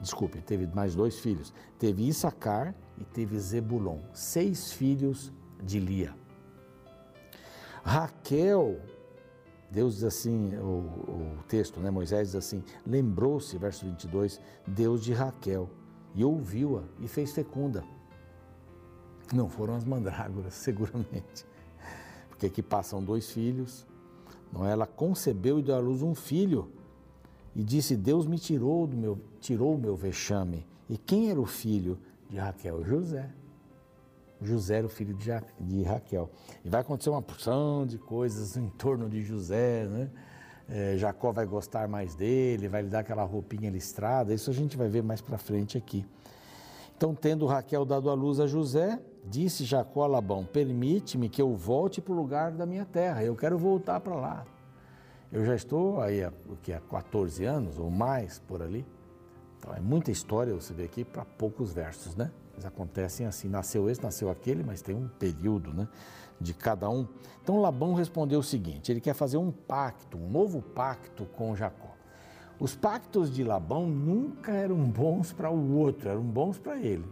desculpe, 0.00 0.40
teve 0.40 0.66
mais 0.74 0.94
dois 0.94 1.18
filhos. 1.18 1.52
Teve 1.78 2.08
Issacar 2.08 2.74
e 2.98 3.04
teve 3.04 3.38
Zebulon, 3.38 3.98
seis 4.12 4.72
filhos 4.72 5.32
de 5.62 5.78
Lia. 5.78 6.14
Raquel, 7.82 8.80
Deus 9.70 9.94
diz 9.94 10.04
assim, 10.04 10.56
o, 10.56 11.38
o 11.38 11.38
texto, 11.48 11.80
né, 11.80 11.90
Moisés 11.90 12.28
diz 12.28 12.36
assim, 12.36 12.62
lembrou-se, 12.86 13.56
verso 13.56 13.84
22, 13.86 14.40
Deus 14.66 15.02
de 15.02 15.12
Raquel, 15.12 15.70
e 16.14 16.24
ouviu-a 16.24 16.82
e 16.98 17.08
fez 17.08 17.32
fecunda. 17.32 17.84
Não 19.32 19.48
foram 19.48 19.76
as 19.76 19.84
mandrágoras, 19.84 20.54
seguramente, 20.54 21.46
porque 22.28 22.46
aqui 22.46 22.62
passam 22.62 23.02
dois 23.02 23.30
filhos, 23.30 23.86
não, 24.52 24.66
ela 24.66 24.86
concebeu 24.86 25.60
e 25.60 25.62
deu 25.62 25.76
à 25.76 25.78
luz 25.78 26.02
um 26.02 26.14
filho, 26.14 26.72
e 27.54 27.62
disse, 27.62 27.96
Deus 27.96 28.26
me 28.26 28.38
tirou, 28.38 28.86
do 28.86 28.96
meu, 28.96 29.18
tirou 29.40 29.74
o 29.74 29.78
meu 29.78 29.96
vexame. 29.96 30.66
E 30.88 30.96
quem 30.96 31.30
era 31.30 31.40
o 31.40 31.46
filho? 31.46 31.98
de 32.30 32.38
Raquel? 32.38 32.84
José. 32.84 33.28
José 34.40 34.78
era 34.78 34.86
o 34.86 34.90
filho 34.90 35.12
de, 35.14 35.30
de 35.60 35.82
Raquel. 35.82 36.30
E 36.64 36.68
vai 36.70 36.80
acontecer 36.80 37.10
uma 37.10 37.20
porção 37.20 37.84
de 37.84 37.98
coisas 37.98 38.56
em 38.56 38.68
torno 38.70 39.08
de 39.08 39.22
José, 39.22 39.86
né? 39.86 40.10
É, 40.72 40.96
Jacó 40.96 41.32
vai 41.32 41.44
gostar 41.44 41.88
mais 41.88 42.14
dele, 42.14 42.68
vai 42.68 42.82
lhe 42.82 42.88
dar 42.88 43.00
aquela 43.00 43.24
roupinha 43.24 43.68
listrada, 43.68 44.32
isso 44.32 44.50
a 44.50 44.52
gente 44.52 44.76
vai 44.76 44.88
ver 44.88 45.02
mais 45.02 45.20
para 45.20 45.36
frente 45.36 45.76
aqui. 45.76 46.06
Então, 46.96 47.12
tendo 47.12 47.44
Raquel 47.44 47.84
dado 47.84 48.08
a 48.08 48.14
luz 48.14 48.38
a 48.38 48.46
José, 48.46 49.00
disse 49.24 49.64
Jacó 49.64 50.04
a 50.04 50.06
Labão: 50.06 50.44
Permite-me 50.44 51.28
que 51.28 51.42
eu 51.42 51.56
volte 51.56 52.00
para 52.00 52.12
o 52.12 52.16
lugar 52.16 52.52
da 52.52 52.64
minha 52.64 52.84
terra, 52.84 53.24
eu 53.24 53.34
quero 53.34 53.58
voltar 53.58 53.98
para 53.98 54.14
lá. 54.14 54.46
Eu 55.32 55.44
já 55.44 55.54
estou 55.54 56.00
aí 56.00 56.24
há, 56.24 56.32
que, 56.60 56.72
há 56.72 56.80
14 56.80 57.44
anos 57.44 57.78
ou 57.78 57.88
mais 57.88 58.40
por 58.40 58.60
ali. 58.60 58.84
Então 59.58 59.72
é 59.72 59.80
muita 59.80 60.10
história 60.10 60.52
você 60.52 60.74
vê 60.74 60.84
aqui 60.84 61.04
para 61.04 61.24
poucos 61.24 61.72
versos, 61.72 62.16
né? 62.16 62.32
Eles 62.54 62.64
acontecem 62.64 63.26
assim, 63.26 63.48
nasceu 63.48 63.88
esse, 63.88 64.02
nasceu 64.02 64.28
aquele, 64.28 64.64
mas 64.64 64.82
tem 64.82 64.94
um 64.94 65.06
período, 65.06 65.72
né? 65.72 65.86
De 66.40 66.52
cada 66.52 66.90
um. 66.90 67.06
Então 67.42 67.60
Labão 67.60 67.94
respondeu 67.94 68.40
o 68.40 68.42
seguinte: 68.42 68.90
ele 68.90 69.00
quer 69.00 69.14
fazer 69.14 69.36
um 69.36 69.52
pacto, 69.52 70.18
um 70.18 70.28
novo 70.28 70.60
pacto 70.60 71.24
com 71.26 71.54
Jacó. 71.54 71.94
Os 72.58 72.74
pactos 72.74 73.30
de 73.30 73.44
Labão 73.44 73.86
nunca 73.86 74.50
eram 74.52 74.76
bons 74.84 75.32
para 75.32 75.50
o 75.50 75.76
outro, 75.76 76.08
eram 76.08 76.22
bons 76.22 76.58
para 76.58 76.76
ele. 76.76 77.06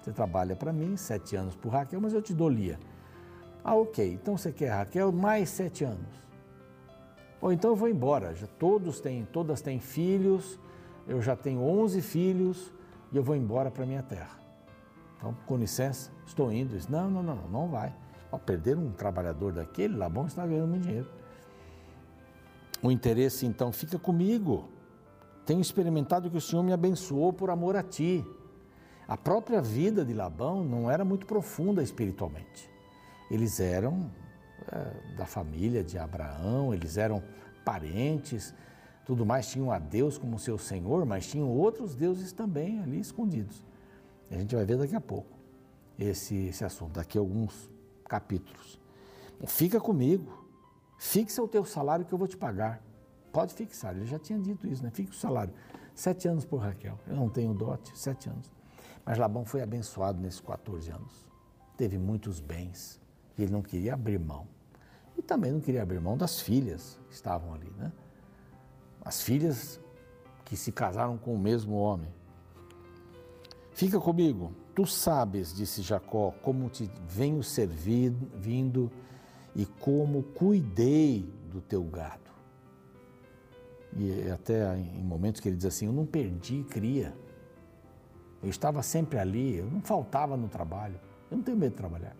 Você 0.00 0.12
trabalha 0.12 0.56
para 0.56 0.72
mim, 0.72 0.96
sete 0.96 1.36
anos 1.36 1.54
por 1.54 1.70
Raquel, 1.70 2.00
mas 2.00 2.14
eu 2.14 2.22
te 2.22 2.32
dou 2.32 2.48
Lia. 2.48 2.78
Ah, 3.62 3.74
ok. 3.74 4.12
Então 4.12 4.36
você 4.36 4.50
quer 4.50 4.70
Raquel 4.70 5.12
mais 5.12 5.50
sete 5.50 5.84
anos. 5.84 6.24
Ou 7.44 7.52
então 7.52 7.70
eu 7.70 7.76
vou 7.76 7.88
embora. 7.88 8.34
Já 8.34 8.46
todos 8.46 9.00
têm, 9.00 9.24
todas 9.24 9.60
têm 9.60 9.78
filhos 9.78 10.58
eu 11.06 11.20
já 11.20 11.36
tenho 11.36 11.60
11 11.60 12.00
filhos 12.00 12.72
e 13.12 13.16
eu 13.16 13.22
vou 13.22 13.36
embora 13.36 13.70
para 13.70 13.84
minha 13.84 14.02
terra. 14.02 14.38
Então, 15.16 15.36
com 15.46 15.56
licença, 15.56 16.10
estou 16.26 16.52
indo. 16.52 16.76
Disse, 16.76 16.90
não, 16.90 17.10
não, 17.10 17.22
não, 17.22 17.36
não 17.48 17.68
vai. 17.68 17.94
Ao 18.30 18.38
perder 18.38 18.76
um 18.76 18.90
trabalhador 18.90 19.52
daquele, 19.52 19.96
Labão 19.96 20.26
está 20.26 20.46
ganhando 20.46 20.70
muito 20.70 20.82
dinheiro. 20.84 21.08
O 22.82 22.90
interesse, 22.90 23.46
então, 23.46 23.70
fica 23.72 23.98
comigo. 23.98 24.68
Tenho 25.46 25.60
experimentado 25.60 26.30
que 26.30 26.36
o 26.36 26.40
Senhor 26.40 26.62
me 26.62 26.72
abençoou 26.72 27.32
por 27.32 27.50
amor 27.50 27.76
a 27.76 27.82
ti. 27.82 28.24
A 29.06 29.16
própria 29.16 29.60
vida 29.60 30.04
de 30.04 30.14
Labão 30.14 30.64
não 30.64 30.90
era 30.90 31.04
muito 31.04 31.26
profunda 31.26 31.82
espiritualmente. 31.82 32.70
Eles 33.30 33.60
eram 33.60 34.10
é, 34.74 35.14
da 35.14 35.24
família 35.24 35.84
de 35.84 35.96
Abraão, 35.96 36.74
eles 36.74 36.96
eram 36.96 37.22
parentes, 37.64 38.52
tudo 39.06 39.24
mais, 39.24 39.48
tinham 39.48 39.70
a 39.70 39.78
Deus 39.78 40.18
como 40.18 40.36
seu 40.36 40.58
Senhor, 40.58 41.06
mas 41.06 41.28
tinham 41.28 41.48
outros 41.48 41.94
deuses 41.94 42.32
também 42.32 42.80
ali 42.80 42.98
escondidos. 42.98 43.64
A 44.30 44.34
gente 44.34 44.56
vai 44.56 44.64
ver 44.64 44.76
daqui 44.76 44.96
a 44.96 45.00
pouco 45.00 45.38
esse, 45.98 46.34
esse 46.46 46.64
assunto, 46.64 46.94
daqui 46.94 47.16
a 47.16 47.20
alguns 47.20 47.70
capítulos. 48.08 48.80
Fica 49.46 49.78
comigo, 49.78 50.44
fixa 50.98 51.40
o 51.40 51.46
teu 51.46 51.64
salário 51.64 52.04
que 52.04 52.12
eu 52.12 52.18
vou 52.18 52.26
te 52.26 52.36
pagar. 52.36 52.82
Pode 53.32 53.54
fixar, 53.54 53.94
ele 53.94 54.06
já 54.06 54.18
tinha 54.18 54.38
dito 54.38 54.66
isso, 54.66 54.82
né? 54.82 54.90
Fixa 54.90 55.12
o 55.12 55.16
salário. 55.16 55.54
Sete 55.94 56.26
anos 56.26 56.44
por 56.44 56.58
Raquel. 56.58 56.98
Eu 57.06 57.14
não 57.14 57.28
tenho 57.28 57.54
dote, 57.54 57.96
sete 57.96 58.28
anos. 58.28 58.50
Mas 59.04 59.18
Labão 59.18 59.44
foi 59.44 59.62
abençoado 59.62 60.20
nesses 60.20 60.40
14 60.40 60.90
anos. 60.90 61.26
Teve 61.76 61.98
muitos 61.98 62.40
bens 62.40 63.00
e 63.36 63.42
ele 63.42 63.52
não 63.52 63.62
queria 63.62 63.94
abrir 63.94 64.18
mão. 64.18 64.48
E 65.16 65.22
também 65.22 65.52
não 65.52 65.60
queria 65.60 65.82
abrir 65.82 66.00
mão 66.00 66.16
das 66.16 66.40
filhas 66.40 66.98
que 67.08 67.14
estavam 67.14 67.54
ali, 67.54 67.70
né? 67.78 67.92
as 69.04 69.22
filhas 69.22 69.78
que 70.44 70.56
se 70.56 70.72
casaram 70.72 71.18
com 71.18 71.34
o 71.34 71.38
mesmo 71.38 71.76
homem. 71.76 72.08
Fica 73.72 74.00
comigo, 74.00 74.52
tu 74.74 74.86
sabes, 74.86 75.54
disse 75.54 75.82
Jacó, 75.82 76.32
como 76.42 76.70
te 76.70 76.90
venho 77.06 77.42
servindo 77.42 78.90
e 79.54 79.66
como 79.66 80.22
cuidei 80.22 81.28
do 81.50 81.60
teu 81.60 81.82
gado. 81.82 82.22
E 83.96 84.30
até 84.30 84.76
em 84.76 85.02
momentos 85.02 85.40
que 85.40 85.48
ele 85.48 85.56
diz 85.56 85.66
assim: 85.66 85.86
Eu 85.86 85.92
não 85.92 86.06
perdi 86.06 86.64
cria. 86.64 87.14
Eu 88.42 88.50
estava 88.50 88.82
sempre 88.82 89.18
ali, 89.18 89.56
eu 89.56 89.66
não 89.66 89.80
faltava 89.80 90.36
no 90.36 90.48
trabalho. 90.48 91.00
Eu 91.30 91.36
não 91.36 91.44
tenho 91.44 91.56
medo 91.56 91.70
de 91.72 91.76
trabalhar. 91.76 92.16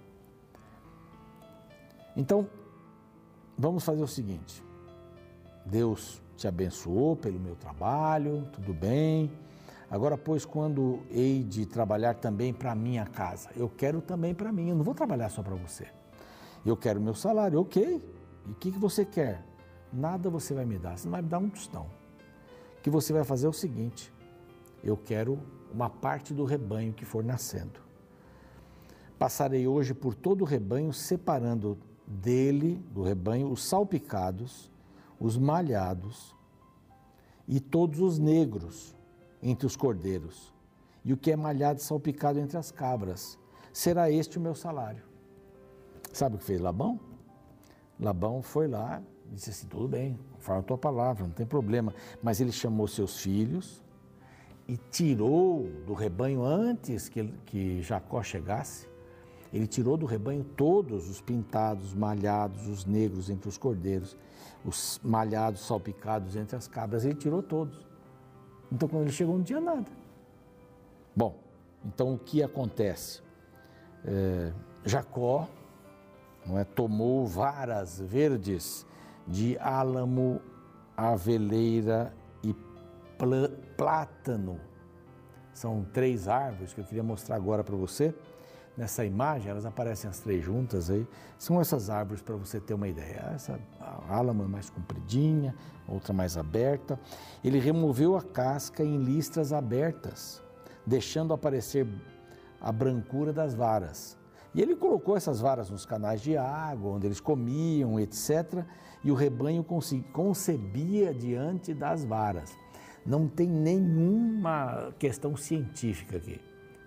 Então, 2.17 2.49
vamos 3.57 3.85
fazer 3.85 4.03
o 4.03 4.09
seguinte: 4.09 4.63
Deus 5.65 6.23
te 6.37 6.47
abençoou 6.47 7.17
pelo 7.17 7.39
meu 7.39 7.55
trabalho, 7.57 8.49
tudo 8.53 8.73
bem. 8.73 9.31
Agora, 9.91 10.19
pois, 10.19 10.45
quando 10.45 11.01
hei 11.11 11.45
de 11.45 11.67
trabalhar 11.67 12.15
também 12.15 12.53
para 12.53 12.75
minha 12.75 13.07
casa, 13.07 13.51
eu 13.55 13.69
quero 13.69 14.01
também 14.01 14.35
para 14.35 14.51
mim, 14.51 14.71
eu 14.71 14.77
não 14.77 14.85
vou 14.85 14.95
trabalhar 14.95 15.29
só 15.29 15.43
para 15.43 15.55
você. 15.55 15.87
Eu 16.65 16.77
quero 16.77 17.01
meu 17.01 17.15
salário, 17.15 17.61
ok. 17.61 18.03
E 18.47 18.51
o 18.51 18.55
que, 18.55 18.73
que 18.73 18.79
você 18.79 19.05
quer? 19.05 19.45
Nada 19.93 20.29
você 20.29 20.55
vai 20.55 20.65
me 20.65 20.79
dar, 20.79 20.99
você 20.99 21.05
não 21.05 21.13
vai 21.13 21.23
me 21.23 21.29
dar 21.29 21.39
um 21.39 21.49
tostão. 21.49 21.87
O 22.79 22.83
que 22.83 22.91
você 22.91 23.13
vai 23.13 23.25
fazer 23.25 23.47
é 23.47 23.51
o 23.51 23.53
seguinte: 23.53 24.13
eu 24.83 24.97
quero 24.97 25.39
uma 25.73 25.89
parte 25.89 26.35
do 26.35 26.45
rebanho 26.45 26.93
que 26.93 27.05
for 27.05 27.23
nascendo. 27.23 27.81
Passarei 29.19 29.67
hoje 29.67 29.95
por 29.95 30.15
todo 30.15 30.43
o 30.43 30.45
rebanho, 30.45 30.93
separando 30.93 31.79
dele, 32.07 32.83
do 32.93 33.03
rebanho, 33.03 33.51
os 33.51 33.65
salpicados 33.65 34.71
os 35.21 35.39
malhados 35.39 36.35
e 37.47 37.61
todos 37.61 38.01
os 38.01 38.19
negros 38.19 38.95
entre 39.43 39.67
os 39.67 39.77
cordeiros, 39.77 40.53
e 41.05 41.13
o 41.13 41.17
que 41.17 41.31
é 41.31 41.37
malhado 41.37 41.79
e 41.79 41.83
salpicado 41.83 42.39
entre 42.39 42.57
as 42.57 42.71
cabras. 42.71 43.39
Será 43.73 44.11
este 44.11 44.39
o 44.39 44.41
meu 44.41 44.55
salário. 44.55 45.03
Sabe 46.13 46.37
o 46.37 46.39
que 46.39 46.45
fez 46.45 46.61
Labão? 46.61 46.99
Labão 47.99 48.43
foi 48.43 48.67
lá 48.67 49.03
disse 49.31 49.51
assim: 49.51 49.67
tudo 49.67 49.89
bem, 49.89 50.19
fala 50.39 50.61
a 50.61 50.63
tua 50.63 50.79
palavra, 50.79 51.25
não 51.25 51.33
tem 51.33 51.47
problema. 51.47 51.95
Mas 52.23 52.41
ele 52.41 52.53
chamou 52.53 52.87
seus 52.87 53.19
filhos, 53.19 53.83
e 54.69 54.77
tirou 54.77 55.69
do 55.87 55.93
rebanho 55.93 56.45
antes 56.45 57.09
que, 57.09 57.25
que 57.45 57.83
Jacó 57.83 58.23
chegasse. 58.23 58.89
Ele 59.55 59.69
tirou 59.69 59.97
do 59.97 60.05
rebanho 60.05 60.43
todos 60.43 61.09
os 61.09 61.21
pintados, 61.21 61.95
malhados, 61.95 62.67
os 62.67 62.85
negros 62.85 63.31
entre 63.31 63.49
os 63.49 63.57
cordeiros, 63.57 64.17
os 64.65 65.01
malhados, 65.01 65.65
salpicados 65.65 66.35
entre 66.35 66.57
as 66.57 66.67
cabras. 66.67 67.05
Ele 67.05 67.15
tirou 67.15 67.41
todos. 67.41 67.87
Então, 68.73 68.89
quando 68.89 69.03
ele 69.03 69.13
chegou, 69.13 69.37
não 69.37 69.45
tinha 69.45 69.61
nada. 69.61 69.87
Bom, 71.15 71.39
então 71.85 72.15
o 72.15 72.19
que 72.19 72.43
acontece? 72.43 73.23
É, 74.05 74.53
Jacó 74.85 75.49
não 76.45 76.59
é, 76.59 76.65
tomou 76.65 77.25
varas 77.25 78.01
verdes 78.01 78.85
de 79.25 79.57
álamo, 79.59 80.41
aveleira 80.97 82.13
e 82.43 82.53
plátano. 83.77 84.59
São 85.53 85.87
três 85.93 86.27
árvores 86.27 86.75
que 86.75 86.81
eu 86.81 86.85
queria 86.85 87.05
mostrar 87.05 87.37
agora 87.37 87.63
para 87.63 87.77
você. 87.77 88.13
Nessa 88.77 89.05
imagem, 89.05 89.51
elas 89.51 89.65
aparecem 89.65 90.11
as 90.11 90.19
três 90.19 90.45
juntas 90.45 90.91
aí. 90.91 91.07
São 91.39 91.61
essas 91.61 91.89
árvores 91.89 92.21
para 92.21 92.35
você 92.35 92.59
ter 92.61 92.75
uma 92.75 92.89
ideia. 92.89 93.31
Essa 93.33 93.59
álamo 94.09 94.43
é 94.43 94.47
mais 94.49 94.69
compridinha, 94.69 95.55
outra 95.87 96.13
mais 96.13 96.37
aberta. 96.37 96.99
Ele 97.45 97.61
removeu 97.61 98.17
a 98.17 98.23
casca 98.23 98.83
em 98.83 98.99
listras 98.99 99.53
abertas, 99.53 100.43
deixando 100.85 101.33
aparecer 101.33 101.87
a 102.61 102.73
brancura 102.73 103.33
das 103.33 103.55
varas. 103.55 104.19
E 104.53 104.61
ele 104.61 104.75
colocou 104.75 105.17
essas 105.17 105.41
varas 105.41 105.71
nos 105.71 105.87
canais 105.87 106.21
de 106.21 106.37
água, 106.37 106.93
onde 106.93 107.07
eles 107.07 107.21
comiam, 107.21 108.01
etc. 108.01 108.65
E 109.05 109.11
o 109.11 109.15
rebanho 109.15 109.65
concebia 110.13 111.15
diante 111.15 111.73
das 111.73 112.05
varas. 112.05 112.57
Não 113.07 113.29
tem 113.29 113.49
nenhuma 113.49 114.93
questão 114.99 115.37
científica 115.37 116.17
aqui. 116.17 116.41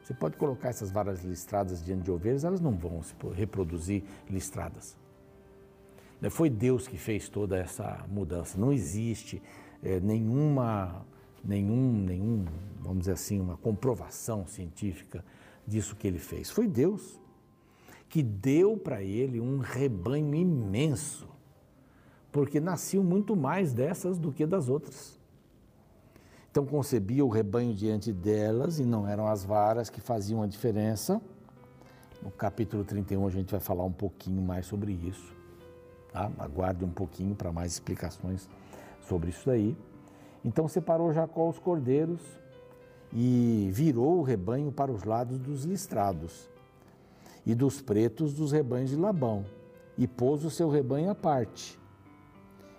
Você 0.07 0.13
pode 0.13 0.37
colocar 0.37 0.69
essas 0.69 0.89
varas 0.89 1.25
listradas 1.25 1.83
diante 1.83 2.03
de 2.03 2.11
ovelhas, 2.11 2.45
elas 2.45 2.61
não 2.61 2.71
vão 2.71 3.03
se 3.03 3.13
reproduzir 3.35 4.05
listradas. 4.29 4.95
Foi 6.31 6.49
Deus 6.49 6.87
que 6.87 6.97
fez 6.97 7.27
toda 7.27 7.57
essa 7.57 8.05
mudança. 8.07 8.57
Não 8.57 8.71
existe 8.71 9.43
é, 9.83 9.99
nenhuma, 9.99 11.05
nenhum, 11.43 11.91
nenhum, 11.91 12.45
vamos 12.79 12.99
dizer 12.99 13.11
assim, 13.11 13.41
uma 13.41 13.57
comprovação 13.57 14.47
científica 14.47 15.25
disso 15.67 15.93
que 15.93 16.07
ele 16.07 16.19
fez. 16.19 16.49
Foi 16.49 16.69
Deus 16.69 17.19
que 18.07 18.23
deu 18.23 18.77
para 18.77 19.03
ele 19.03 19.41
um 19.41 19.57
rebanho 19.57 20.33
imenso, 20.33 21.27
porque 22.31 22.61
nasciam 22.61 23.03
muito 23.03 23.35
mais 23.35 23.73
dessas 23.73 24.17
do 24.17 24.31
que 24.31 24.45
das 24.45 24.69
outras. 24.69 25.16
Então 26.57 26.65
concebia 26.65 27.23
o 27.23 27.29
rebanho 27.29 27.71
diante 27.71 28.11
delas 28.11 28.79
e 28.79 28.83
não 28.83 29.07
eram 29.07 29.27
as 29.27 29.45
varas 29.45 29.91
que 29.91 30.01
faziam 30.01 30.41
a 30.41 30.47
diferença. 30.47 31.21
No 32.19 32.31
capítulo 32.31 32.83
31 32.83 33.27
a 33.27 33.29
gente 33.29 33.51
vai 33.51 33.59
falar 33.59 33.83
um 33.83 33.91
pouquinho 33.91 34.41
mais 34.41 34.65
sobre 34.65 34.91
isso. 34.91 35.35
Tá? 36.11 36.31
Aguarde 36.39 36.83
um 36.83 36.89
pouquinho 36.89 37.35
para 37.35 37.51
mais 37.51 37.73
explicações 37.73 38.49
sobre 39.07 39.29
isso 39.29 39.45
daí. 39.45 39.77
Então 40.43 40.67
separou 40.67 41.13
Jacó 41.13 41.47
os 41.47 41.59
cordeiros 41.59 42.21
e 43.13 43.69
virou 43.71 44.17
o 44.17 44.23
rebanho 44.23 44.71
para 44.71 44.91
os 44.91 45.03
lados 45.03 45.37
dos 45.37 45.63
listrados 45.63 46.49
e 47.45 47.53
dos 47.53 47.83
pretos 47.83 48.33
dos 48.33 48.51
rebanhos 48.51 48.89
de 48.89 48.95
Labão, 48.95 49.45
e 49.95 50.07
pôs 50.07 50.43
o 50.43 50.49
seu 50.49 50.71
rebanho 50.71 51.11
à 51.11 51.15
parte, 51.15 51.79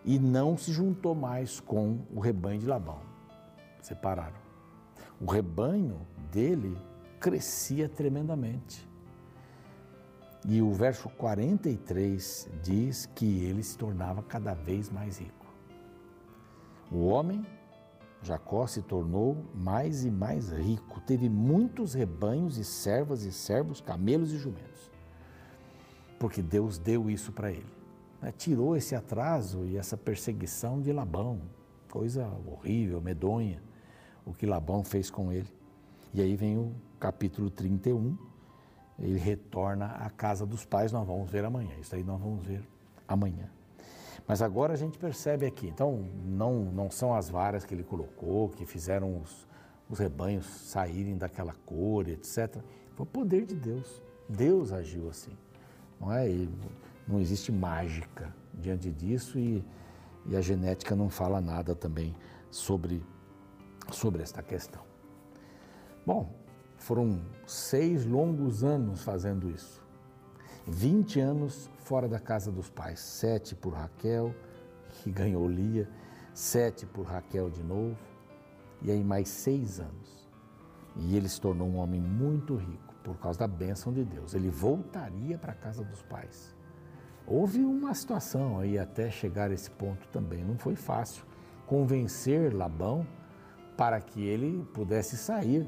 e 0.05 0.19
não 0.19 0.59
se 0.59 0.73
juntou 0.73 1.15
mais 1.15 1.61
com 1.61 2.01
o 2.13 2.19
rebanho 2.19 2.59
de 2.59 2.67
Labão. 2.67 3.08
Separaram. 3.81 4.41
O 5.21 5.31
rebanho 5.31 6.07
dele 6.31 6.77
crescia 7.19 7.89
tremendamente. 7.89 8.89
E 10.47 10.63
o 10.63 10.73
verso 10.73 11.09
43 11.11 12.49
diz 12.63 13.07
que 13.07 13.45
ele 13.45 13.63
se 13.63 13.77
tornava 13.77 14.23
cada 14.23 14.55
vez 14.55 14.89
mais 14.91 15.19
rico. 15.19 15.47
O 16.91 17.07
homem 17.07 17.45
Jacó 18.23 18.67
se 18.67 18.83
tornou 18.83 19.37
mais 19.55 20.05
e 20.05 20.11
mais 20.11 20.51
rico, 20.51 21.01
teve 21.01 21.29
muitos 21.29 21.95
rebanhos 21.95 22.59
e 22.59 22.65
servas 22.65 23.23
e 23.23 23.33
servos, 23.33 23.81
camelos 23.81 24.33
e 24.33 24.39
jumentos, 24.39 24.91
porque 26.19 26.43
Deus 26.43 26.79
deu 26.79 27.09
isso 27.09 27.31
para 27.31 27.53
ele. 27.53 27.73
Né? 28.21 28.33
Tirou 28.37 28.77
esse 28.77 28.95
atraso 28.95 29.65
e 29.65 29.77
essa 29.77 29.97
perseguição 29.97 30.81
de 30.81 30.93
Labão, 30.93 31.41
coisa 31.89 32.29
horrível, 32.45 33.01
medonha, 33.01 33.63
o 34.29 34.35
que 34.35 34.47
Labão 34.47 34.85
fez 34.85 35.11
com 35.11 35.33
ele. 35.33 35.49
E 36.13 36.21
aí 36.21 36.37
vem 36.37 36.59
o 36.59 36.75
capítulo 37.01 37.51
31, 37.51 38.17
ele 38.99 39.19
retorna 39.19 39.87
à 39.87 40.11
casa 40.11 40.45
dos 40.45 40.65
pais, 40.65 40.93
nós 40.93 41.07
vamos 41.07 41.31
ver 41.31 41.45
amanhã. 41.45 41.75
Isso 41.81 41.95
aí 41.95 42.05
nós 42.05 42.21
vamos 42.21 42.45
ver 42.45 42.63
amanhã. 43.07 43.51
Mas 44.27 44.43
agora 44.43 44.75
a 44.75 44.77
gente 44.77 44.99
percebe 44.99 45.47
aqui, 45.47 45.69
então 45.69 46.05
não, 46.27 46.65
não 46.65 46.91
são 46.91 47.15
as 47.15 47.31
varas 47.31 47.65
que 47.65 47.75
ele 47.75 47.83
colocou, 47.83 48.51
que 48.51 48.67
fizeram 48.67 49.23
os, 49.23 49.47
os 49.89 49.99
rebanhos 49.99 50.45
saírem 50.45 51.17
daquela 51.17 51.55
cor, 51.65 52.07
etc. 52.09 52.59
Foi 52.95 53.05
o 53.05 53.07
poder 53.07 53.47
de 53.47 53.55
Deus. 53.55 54.03
Deus 54.29 54.73
agiu 54.73 55.09
assim. 55.09 55.33
Não 55.99 56.13
é? 56.13 56.27
Não 57.07 57.19
existe 57.19 57.51
mágica 57.51 58.35
diante 58.53 58.91
disso 58.91 59.39
e, 59.39 59.65
e 60.27 60.37
a 60.37 60.41
genética 60.43 60.95
não 60.95 61.09
fala 61.09 61.41
nada 61.41 61.75
também 61.75 62.15
sobre, 62.51 63.03
sobre 63.93 64.23
esta 64.23 64.43
questão. 64.43 64.83
Bom, 66.07 66.35
foram 66.77 67.21
seis 67.47 68.07
longos 68.07 68.65
anos 68.65 69.03
fazendo 69.03 69.51
isso. 69.51 69.87
20 70.67 71.21
anos 71.21 71.71
fora 71.79 72.09
da 72.09 72.19
casa 72.19 72.53
dos 72.53 72.69
pais, 72.69 73.01
sete 73.01 73.55
por 73.55 73.73
Raquel, 73.73 74.35
que 74.91 75.11
ganhou 75.11 75.49
Lia, 75.49 75.89
sete 76.35 76.87
por 76.87 77.07
Raquel 77.07 77.51
de 77.51 77.63
novo, 77.63 77.97
e 78.83 78.91
aí 78.91 79.03
mais 79.03 79.29
seis 79.29 79.81
anos. 79.81 80.29
E 80.97 81.17
ele 81.17 81.29
se 81.29 81.41
tornou 81.41 81.69
um 81.69 81.77
homem 81.77 82.01
muito 82.01 82.55
rico 82.57 82.95
por 83.03 83.19
causa 83.19 83.39
da 83.39 83.49
bênção 83.49 83.93
de 83.93 84.05
Deus. 84.05 84.35
Ele 84.35 84.51
voltaria 84.51 85.39
para 85.39 85.53
a 85.53 85.55
casa 85.55 85.83
dos 85.83 86.03
pais. 86.03 86.55
Houve 87.27 87.61
uma 87.61 87.95
situação 87.95 88.59
aí 88.59 88.79
até 88.79 89.11
chegar 89.11 89.51
a 89.51 89.55
esse 89.55 89.71
ponto 89.71 90.07
também. 90.09 90.45
Não 90.45 90.59
foi 90.59 90.77
fácil 90.77 91.25
convencer 91.67 92.55
Labão 92.55 93.07
para 93.79 93.99
que 93.99 94.23
ele 94.23 94.63
pudesse 94.75 95.17
sair 95.17 95.67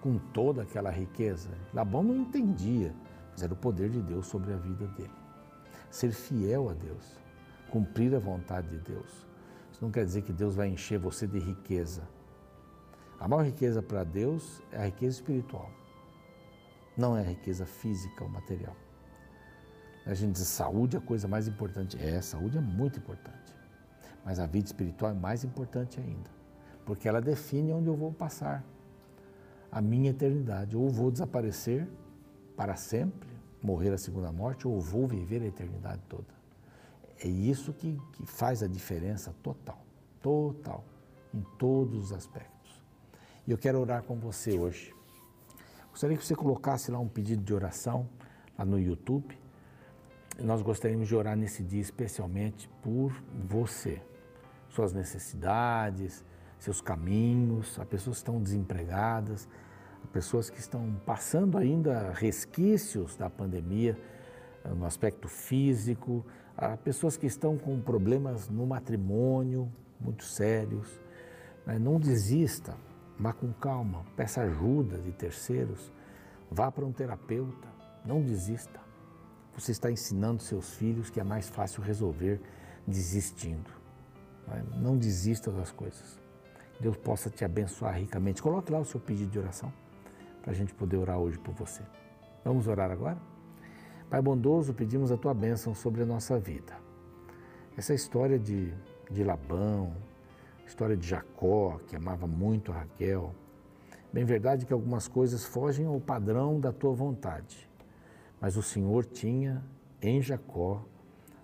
com 0.00 0.16
toda 0.18 0.62
aquela 0.62 0.90
riqueza. 0.90 1.50
Labão 1.74 2.04
não 2.04 2.16
entendia, 2.16 2.94
mas 3.32 3.42
era 3.42 3.52
o 3.52 3.56
poder 3.56 3.90
de 3.90 4.00
Deus 4.00 4.28
sobre 4.28 4.52
a 4.52 4.56
vida 4.56 4.86
dele 4.86 5.18
ser 5.90 6.12
fiel 6.12 6.68
a 6.68 6.74
Deus, 6.74 7.16
cumprir 7.70 8.14
a 8.14 8.18
vontade 8.18 8.68
de 8.68 8.78
Deus. 8.78 9.26
Isso 9.72 9.82
não 9.82 9.90
quer 9.90 10.04
dizer 10.04 10.22
que 10.22 10.32
Deus 10.32 10.54
vai 10.54 10.68
encher 10.68 10.98
você 10.98 11.26
de 11.26 11.38
riqueza. 11.38 12.02
A 13.18 13.26
maior 13.26 13.44
riqueza 13.44 13.82
para 13.82 14.04
Deus 14.04 14.62
é 14.72 14.78
a 14.78 14.86
riqueza 14.86 15.16
espiritual, 15.16 15.70
não 16.96 17.16
é 17.16 17.20
a 17.20 17.24
riqueza 17.24 17.66
física 17.66 18.24
ou 18.24 18.30
material. 18.30 18.76
A 20.06 20.14
gente 20.14 20.32
diz 20.32 20.46
saúde 20.46 20.96
é 20.96 20.98
a 20.98 21.02
coisa 21.02 21.28
mais 21.28 21.46
importante. 21.46 22.02
É, 22.02 22.20
saúde 22.22 22.56
é 22.56 22.60
muito 22.60 22.98
importante. 22.98 23.54
Mas 24.24 24.38
a 24.38 24.46
vida 24.46 24.64
espiritual 24.64 25.10
é 25.10 25.14
mais 25.14 25.44
importante 25.44 26.00
ainda, 26.00 26.30
porque 26.88 27.06
ela 27.06 27.20
define 27.20 27.70
onde 27.70 27.86
eu 27.86 27.94
vou 27.94 28.10
passar 28.10 28.64
a 29.70 29.78
minha 29.78 30.08
eternidade. 30.08 30.74
Ou 30.74 30.88
vou 30.88 31.10
desaparecer 31.10 31.86
para 32.56 32.76
sempre, 32.76 33.28
morrer 33.62 33.92
a 33.92 33.98
segunda 33.98 34.32
morte 34.32 34.66
ou 34.66 34.80
vou 34.80 35.06
viver 35.06 35.42
a 35.42 35.44
eternidade 35.44 36.00
toda. 36.08 36.32
É 37.22 37.28
isso 37.28 37.74
que, 37.74 38.00
que 38.14 38.24
faz 38.24 38.62
a 38.62 38.66
diferença 38.66 39.34
total, 39.42 39.84
total, 40.22 40.82
em 41.34 41.42
todos 41.58 42.04
os 42.04 42.10
aspectos. 42.10 42.82
E 43.46 43.50
eu 43.50 43.58
quero 43.58 43.78
orar 43.78 44.02
com 44.02 44.16
você 44.16 44.58
hoje. 44.58 44.94
Gostaria 45.90 46.16
que 46.16 46.24
você 46.24 46.34
colocasse 46.34 46.90
lá 46.90 46.98
um 46.98 47.08
pedido 47.08 47.42
de 47.42 47.52
oração 47.52 48.08
lá 48.58 48.64
no 48.64 48.80
YouTube. 48.80 49.38
Nós 50.38 50.62
gostaríamos 50.62 51.06
de 51.06 51.14
orar 51.14 51.36
nesse 51.36 51.62
dia 51.62 51.82
especialmente 51.82 52.66
por 52.82 53.12
você, 53.46 54.00
suas 54.70 54.94
necessidades, 54.94 56.24
seus 56.58 56.80
caminhos, 56.80 57.78
as 57.78 57.86
pessoas 57.86 58.16
que 58.16 58.20
estão 58.20 58.42
desempregadas, 58.42 59.48
pessoas 60.12 60.50
que 60.50 60.58
estão 60.58 61.00
passando 61.04 61.58
ainda 61.58 62.12
resquícios 62.12 63.16
da 63.16 63.28
pandemia 63.28 63.98
eh, 64.64 64.68
no 64.70 64.86
aspecto 64.86 65.28
físico, 65.28 66.24
há 66.56 66.76
pessoas 66.76 67.16
que 67.16 67.26
estão 67.26 67.56
com 67.56 67.80
problemas 67.80 68.48
no 68.48 68.66
matrimônio 68.66 69.70
muito 70.00 70.24
sérios. 70.24 71.00
Não 71.80 72.00
desista, 72.00 72.74
vá 73.18 73.30
com 73.32 73.52
calma, 73.52 74.06
peça 74.16 74.40
ajuda 74.40 74.96
de 74.98 75.12
terceiros, 75.12 75.92
vá 76.50 76.72
para 76.72 76.86
um 76.86 76.92
terapeuta, 76.92 77.68
não 78.06 78.22
desista. 78.22 78.80
Você 79.54 79.72
está 79.72 79.90
ensinando 79.90 80.42
seus 80.42 80.74
filhos 80.74 81.10
que 81.10 81.20
é 81.20 81.24
mais 81.24 81.50
fácil 81.50 81.82
resolver 81.82 82.40
desistindo. 82.86 83.70
Não 84.80 84.96
desista 84.96 85.50
das 85.50 85.70
coisas. 85.70 86.18
Deus 86.80 86.96
possa 86.96 87.28
te 87.28 87.44
abençoar 87.44 87.98
ricamente. 87.98 88.42
Coloque 88.42 88.72
lá 88.72 88.78
o 88.78 88.84
seu 88.84 89.00
pedido 89.00 89.30
de 89.30 89.38
oração 89.38 89.72
para 90.42 90.52
a 90.52 90.54
gente 90.54 90.72
poder 90.74 90.96
orar 90.96 91.18
hoje 91.18 91.38
por 91.38 91.54
você. 91.54 91.82
Vamos 92.44 92.66
orar 92.66 92.90
agora? 92.90 93.18
Pai 94.08 94.22
bondoso, 94.22 94.72
pedimos 94.72 95.12
a 95.12 95.16
tua 95.16 95.34
bênção 95.34 95.74
sobre 95.74 96.02
a 96.02 96.06
nossa 96.06 96.38
vida. 96.38 96.72
Essa 97.76 97.92
história 97.92 98.38
de, 98.38 98.72
de 99.10 99.22
Labão, 99.22 99.92
história 100.66 100.96
de 100.96 101.06
Jacó, 101.06 101.78
que 101.86 101.94
amava 101.94 102.26
muito 102.26 102.72
Raquel. 102.72 103.34
Bem 104.12 104.24
verdade 104.24 104.64
que 104.64 104.72
algumas 104.72 105.06
coisas 105.06 105.44
fogem 105.44 105.86
ao 105.86 106.00
padrão 106.00 106.58
da 106.58 106.72
tua 106.72 106.92
vontade, 106.92 107.68
mas 108.40 108.56
o 108.56 108.62
Senhor 108.62 109.04
tinha 109.04 109.62
em 110.00 110.22
Jacó 110.22 110.82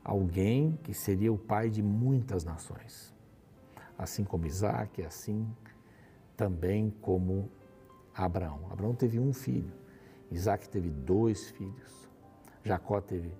alguém 0.02 0.78
que 0.82 0.94
seria 0.94 1.32
o 1.32 1.38
pai 1.38 1.68
de 1.68 1.82
muitas 1.82 2.44
nações. 2.44 3.13
Assim 3.96 4.24
como 4.24 4.46
Isaac, 4.46 5.02
assim 5.02 5.46
também 6.36 6.92
como 7.00 7.50
Abraão. 8.14 8.60
Abraão 8.70 8.94
teve 8.94 9.18
um 9.18 9.32
filho, 9.32 9.72
Isaac 10.30 10.68
teve 10.68 10.90
dois 10.90 11.50
filhos, 11.50 12.08
Jacó 12.62 13.00
teve 13.00 13.32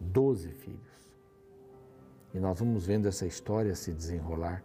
doze 0.00 0.50
filhos. 0.50 0.78
E 2.34 2.38
nós 2.38 2.58
vamos 2.58 2.86
vendo 2.86 3.08
essa 3.08 3.26
história 3.26 3.74
se 3.74 3.92
desenrolar 3.92 4.62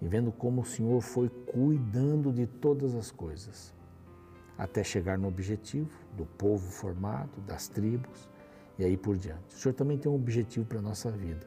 e 0.00 0.08
vendo 0.08 0.32
como 0.32 0.62
o 0.62 0.64
Senhor 0.64 1.00
foi 1.00 1.28
cuidando 1.28 2.32
de 2.32 2.46
todas 2.46 2.94
as 2.94 3.10
coisas, 3.10 3.72
até 4.56 4.82
chegar 4.82 5.18
no 5.18 5.28
objetivo 5.28 5.90
do 6.16 6.24
povo 6.24 6.70
formado, 6.70 7.40
das 7.42 7.68
tribos 7.68 8.28
e 8.78 8.84
aí 8.84 8.96
por 8.96 9.16
diante. 9.16 9.54
O 9.54 9.58
Senhor 9.58 9.74
também 9.74 9.98
tem 9.98 10.10
um 10.10 10.14
objetivo 10.14 10.66
para 10.66 10.78
a 10.78 10.82
nossa 10.82 11.10
vida 11.10 11.46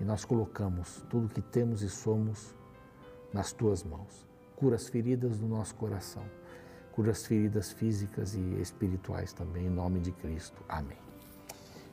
e 0.00 0.04
nós 0.04 0.24
colocamos 0.24 1.04
tudo 1.08 1.28
que 1.28 1.42
temos 1.42 1.82
e 1.82 1.88
somos 1.88 2.54
nas 3.32 3.52
tuas 3.52 3.82
mãos. 3.82 4.26
Cura 4.56 4.76
as 4.76 4.88
feridas 4.88 5.38
do 5.38 5.46
nosso 5.46 5.74
coração, 5.74 6.22
cura 6.92 7.10
as 7.10 7.26
feridas 7.26 7.72
físicas 7.72 8.34
e 8.34 8.60
espirituais 8.60 9.32
também, 9.32 9.66
em 9.66 9.70
nome 9.70 10.00
de 10.00 10.12
Cristo. 10.12 10.62
Amém. 10.68 10.98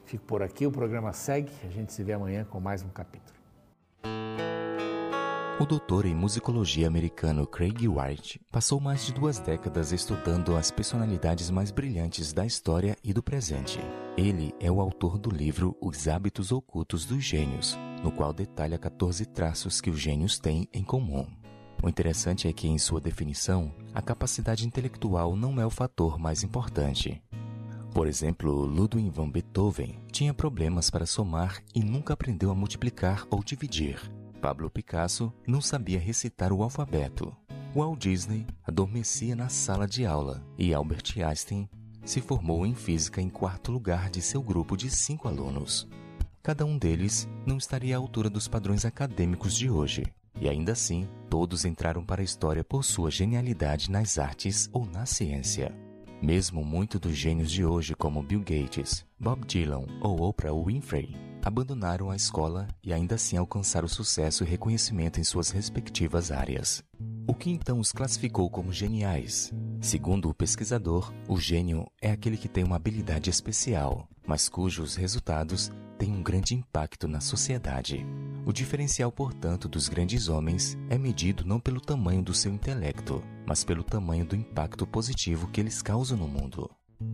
Fico 0.06 0.26
por 0.26 0.42
aqui, 0.42 0.66
o 0.66 0.72
programa 0.72 1.14
segue, 1.14 1.52
a 1.64 1.70
gente 1.70 1.94
se 1.94 2.04
vê 2.04 2.14
amanhã 2.14 2.44
com 2.44 2.60
mais 2.60 2.84
um 2.84 2.90
capítulo. 2.90 3.40
O 5.60 5.66
doutor 5.66 6.06
em 6.06 6.16
musicologia 6.16 6.88
americano 6.88 7.46
Craig 7.46 7.86
White 7.86 8.40
passou 8.50 8.80
mais 8.80 9.06
de 9.06 9.14
duas 9.14 9.40
décadas 9.40 9.92
estudando 9.92 10.56
as 10.56 10.72
personalidades 10.72 11.52
mais 11.52 11.70
brilhantes 11.70 12.32
da 12.32 12.46
história 12.46 12.96
e 13.04 13.12
do 13.12 13.22
presente. 13.22 13.78
Ele 14.16 14.54
é 14.62 14.72
o 14.72 14.80
autor 14.80 15.18
do 15.18 15.30
livro 15.30 15.76
Os 15.82 16.08
Hábitos 16.08 16.54
Ocultos 16.54 17.06
dos 17.06 17.22
Gênios, 17.22 17.78
no 18.04 18.12
qual 18.12 18.34
detalha 18.34 18.78
14 18.78 19.26
traços 19.26 19.82
que 19.82 19.90
os 19.90 20.00
gênios 20.00 20.40
têm 20.40 20.68
em 20.74 20.84
comum. 20.84 21.28
O 21.82 21.88
interessante 21.88 22.48
é 22.48 22.54
que, 22.54 22.68
em 22.68 22.78
sua 22.78 23.00
definição, 23.00 23.74
a 23.94 24.02
capacidade 24.02 24.66
intelectual 24.66 25.36
não 25.36 25.60
é 25.60 25.66
o 25.66 25.70
fator 25.70 26.20
mais 26.20 26.44
importante. 26.44 27.22
Por 27.94 28.08
exemplo, 28.08 28.66
Ludwig 28.66 29.10
van 29.10 29.30
Beethoven 29.30 29.98
tinha 30.12 30.34
problemas 30.34 30.90
para 30.90 31.06
somar 31.06 31.62
e 31.74 31.82
nunca 31.82 32.14
aprendeu 32.14 32.52
a 32.52 32.56
multiplicar 32.56 33.26
ou 33.30 33.44
dividir. 33.44 34.12
Pablo 34.42 34.70
Picasso 34.70 35.34
não 35.48 35.60
sabia 35.60 36.00
recitar 36.00 36.54
o 36.54 36.62
alfabeto. 36.62 37.36
Walt 37.76 38.00
Disney 38.00 38.46
adormecia 38.66 39.36
na 39.36 39.50
sala 39.50 39.88
de 39.88 40.06
aula 40.06 40.44
e 40.58 40.74
Albert 40.74 41.14
Einstein 41.18 41.70
se 42.04 42.22
formou 42.22 42.66
em 42.66 42.74
física 42.74 43.22
em 43.22 43.30
quarto 43.30 43.72
lugar 43.72 44.10
de 44.10 44.22
seu 44.22 44.42
grupo 44.42 44.76
de 44.76 44.90
cinco 44.90 45.28
alunos. 45.28 45.88
Cada 46.42 46.66
um 46.66 46.78
deles 46.78 47.28
não 47.46 47.58
estaria 47.58 47.96
à 47.96 48.00
altura 48.00 48.30
dos 48.30 48.48
padrões 48.48 48.86
acadêmicos 48.86 49.56
de 49.56 49.70
hoje, 49.70 50.06
e 50.40 50.48
ainda 50.48 50.72
assim, 50.72 51.08
todos 51.30 51.66
entraram 51.66 52.04
para 52.04 52.22
a 52.22 52.24
história 52.24 52.64
por 52.64 52.84
sua 52.84 53.12
genialidade 53.12 53.92
nas 53.92 54.18
artes 54.18 54.70
ou 54.72 54.86
na 54.86 55.06
ciência. 55.06 55.76
Mesmo 56.22 56.64
muitos 56.64 57.00
dos 57.00 57.16
gênios 57.16 57.52
de 57.52 57.66
hoje, 57.66 57.94
como 57.94 58.24
Bill 58.24 58.40
Gates, 58.40 59.06
Bob 59.20 59.46
Dylan 59.46 59.86
ou 60.02 60.22
Oprah 60.22 60.54
Winfrey, 60.54 61.16
abandonaram 61.44 62.10
a 62.10 62.16
escola 62.16 62.68
e 62.84 62.94
ainda 62.94 63.16
assim 63.16 63.38
alcançaram 63.38 63.88
sucesso 63.88 64.44
e 64.44 64.48
reconhecimento 64.48 65.20
em 65.20 65.24
suas 65.24 65.50
respectivas 65.50 66.32
áreas. 66.32 66.84
O 67.30 67.34
que 67.36 67.52
então 67.52 67.80
os 67.80 67.92
classificou 67.92 68.50
como 68.50 68.74
geniais? 68.74 69.54
Segundo 69.80 70.32
o 70.32 70.34
pesquisador, 70.34 71.14
o 71.28 71.40
gênio 71.40 71.86
é 72.02 72.10
aquele 72.10 72.36
que 72.36 72.50
tem 72.50 72.64
uma 72.64 72.76
habilidade 72.76 73.30
especial, 73.30 74.10
mas 74.26 74.50
cujos 74.50 74.96
resultados 74.96 75.72
têm 76.00 76.12
um 76.12 76.24
grande 76.24 76.56
impacto 76.56 77.08
na 77.08 77.22
sociedade. 77.22 78.04
O 78.48 78.52
diferencial, 78.52 79.12
portanto, 79.12 79.70
dos 79.70 79.88
grandes 79.88 80.28
homens 80.28 80.76
é 80.90 80.98
medido 80.98 81.46
não 81.46 81.60
pelo 81.60 81.80
tamanho 81.80 82.24
do 82.24 82.34
seu 82.34 82.52
intelecto, 82.52 83.22
mas 83.46 83.64
pelo 83.64 83.84
tamanho 83.84 84.26
do 84.26 84.36
impacto 84.36 84.88
positivo 84.88 85.52
que 85.52 85.62
eles 85.62 85.84
causam 85.84 86.18
no 86.18 86.28
mundo. 86.28 86.68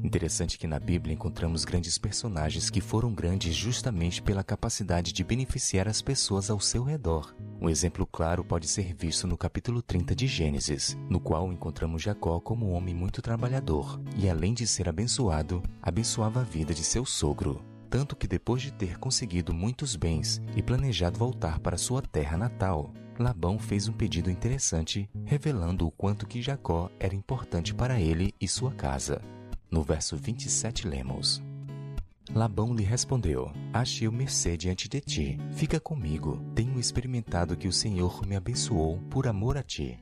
Interessante 0.04 0.58
que 0.58 0.66
na 0.66 0.80
Bíblia 0.80 1.14
encontramos 1.14 1.64
grandes 1.64 1.98
personagens 1.98 2.70
que 2.70 2.82
foram 2.82 3.14
grandes 3.14 3.56
justamente 3.56 4.22
pela 4.22 4.44
capacidade 4.44 5.14
de 5.14 5.24
beneficiar 5.24 5.88
as 5.88 6.02
pessoas 6.02 6.50
ao 6.50 6.60
seu 6.60 6.84
redor. 6.84 7.36
Um 7.62 7.70
exemplo 7.70 8.06
claro 8.06 8.44
pode 8.44 8.68
ser 8.68 8.96
visto 8.96 9.28
no 9.28 9.38
capítulo 9.38 9.82
30 9.82 10.16
de 10.16 10.26
Gênesis, 10.26 10.98
no 11.08 11.20
qual 11.20 11.52
encontramos 11.52 12.02
Jacó 12.02 12.40
como 12.40 12.70
um 12.70 12.74
homem 12.74 12.96
muito 12.96 13.22
trabalhador 13.22 14.02
e, 14.18 14.28
além 14.28 14.54
de 14.54 14.66
ser 14.66 14.90
abençoado, 14.90 15.62
abençoava 15.82 16.42
a 16.42 16.44
vida 16.44 16.74
de 16.74 16.84
seu 16.84 17.06
sogro. 17.06 17.64
Tanto 17.90 18.16
que 18.16 18.28
depois 18.28 18.62
de 18.62 18.74
ter 18.74 18.98
conseguido 18.98 19.54
muitos 19.54 19.96
bens 19.96 20.42
e 20.56 20.64
planejado 20.64 21.20
voltar 21.20 21.60
para 21.60 21.78
sua 21.78 22.02
terra 22.02 22.38
natal, 22.38 22.92
Labão 23.18 23.58
fez 23.58 23.88
um 23.88 23.94
pedido 23.94 24.30
interessante, 24.30 25.10
revelando 25.24 25.88
o 25.88 25.92
quanto 25.92 26.28
que 26.28 26.42
Jacó 26.42 26.90
era 27.00 27.16
importante 27.16 27.74
para 27.74 28.02
ele 28.02 28.34
e 28.42 28.48
sua 28.48 28.74
casa. 28.74 29.22
No 29.70 29.84
verso 29.84 30.16
27 30.16 30.88
lemos: 30.88 31.44
Labão 32.34 32.74
lhe 32.74 32.84
respondeu: 32.84 33.52
Achei 33.72 34.10
mercê 34.10 34.58
diante 34.58 34.90
de 34.90 35.00
ti. 35.00 35.38
Fica 35.54 35.80
comigo. 35.80 36.44
Tenho 36.56 36.80
experimentado 36.80 37.56
que 37.56 37.68
o 37.68 37.74
Senhor 37.74 38.26
me 38.26 38.36
abençoou 38.36 39.00
por 39.10 39.28
amor 39.28 39.58
a 39.58 39.64
ti. 39.64 40.00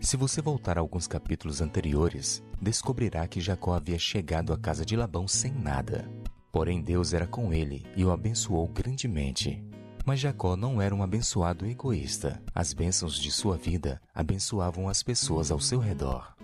Se 0.00 0.16
você 0.16 0.40
voltar 0.40 0.78
a 0.78 0.80
alguns 0.80 1.08
capítulos 1.08 1.60
anteriores, 1.60 2.42
descobrirá 2.60 3.26
que 3.26 3.40
Jacó 3.40 3.74
havia 3.74 3.98
chegado 3.98 4.52
à 4.52 4.58
casa 4.58 4.84
de 4.84 4.94
Labão 4.94 5.26
sem 5.26 5.52
nada. 5.52 6.08
Porém, 6.52 6.80
Deus 6.80 7.12
era 7.12 7.26
com 7.26 7.52
ele 7.52 7.84
e 7.96 8.04
o 8.04 8.12
abençoou 8.12 8.68
grandemente. 8.68 9.62
Mas 10.06 10.20
Jacó 10.20 10.56
não 10.56 10.80
era 10.80 10.94
um 10.94 11.02
abençoado 11.02 11.66
egoísta. 11.66 12.40
As 12.54 12.72
bênçãos 12.72 13.18
de 13.18 13.30
sua 13.30 13.56
vida 13.56 14.00
abençoavam 14.14 14.88
as 14.88 15.02
pessoas 15.02 15.50
ao 15.50 15.60
seu 15.60 15.80
redor. 15.80 16.37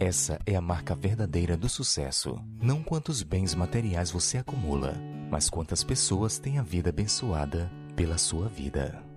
Essa 0.00 0.38
é 0.46 0.54
a 0.54 0.60
marca 0.60 0.94
verdadeira 0.94 1.56
do 1.56 1.68
sucesso. 1.68 2.40
Não 2.62 2.84
quantos 2.84 3.24
bens 3.24 3.52
materiais 3.52 4.12
você 4.12 4.38
acumula, 4.38 4.94
mas 5.28 5.50
quantas 5.50 5.82
pessoas 5.82 6.38
têm 6.38 6.56
a 6.56 6.62
vida 6.62 6.90
abençoada 6.90 7.68
pela 7.96 8.16
sua 8.16 8.48
vida. 8.48 9.07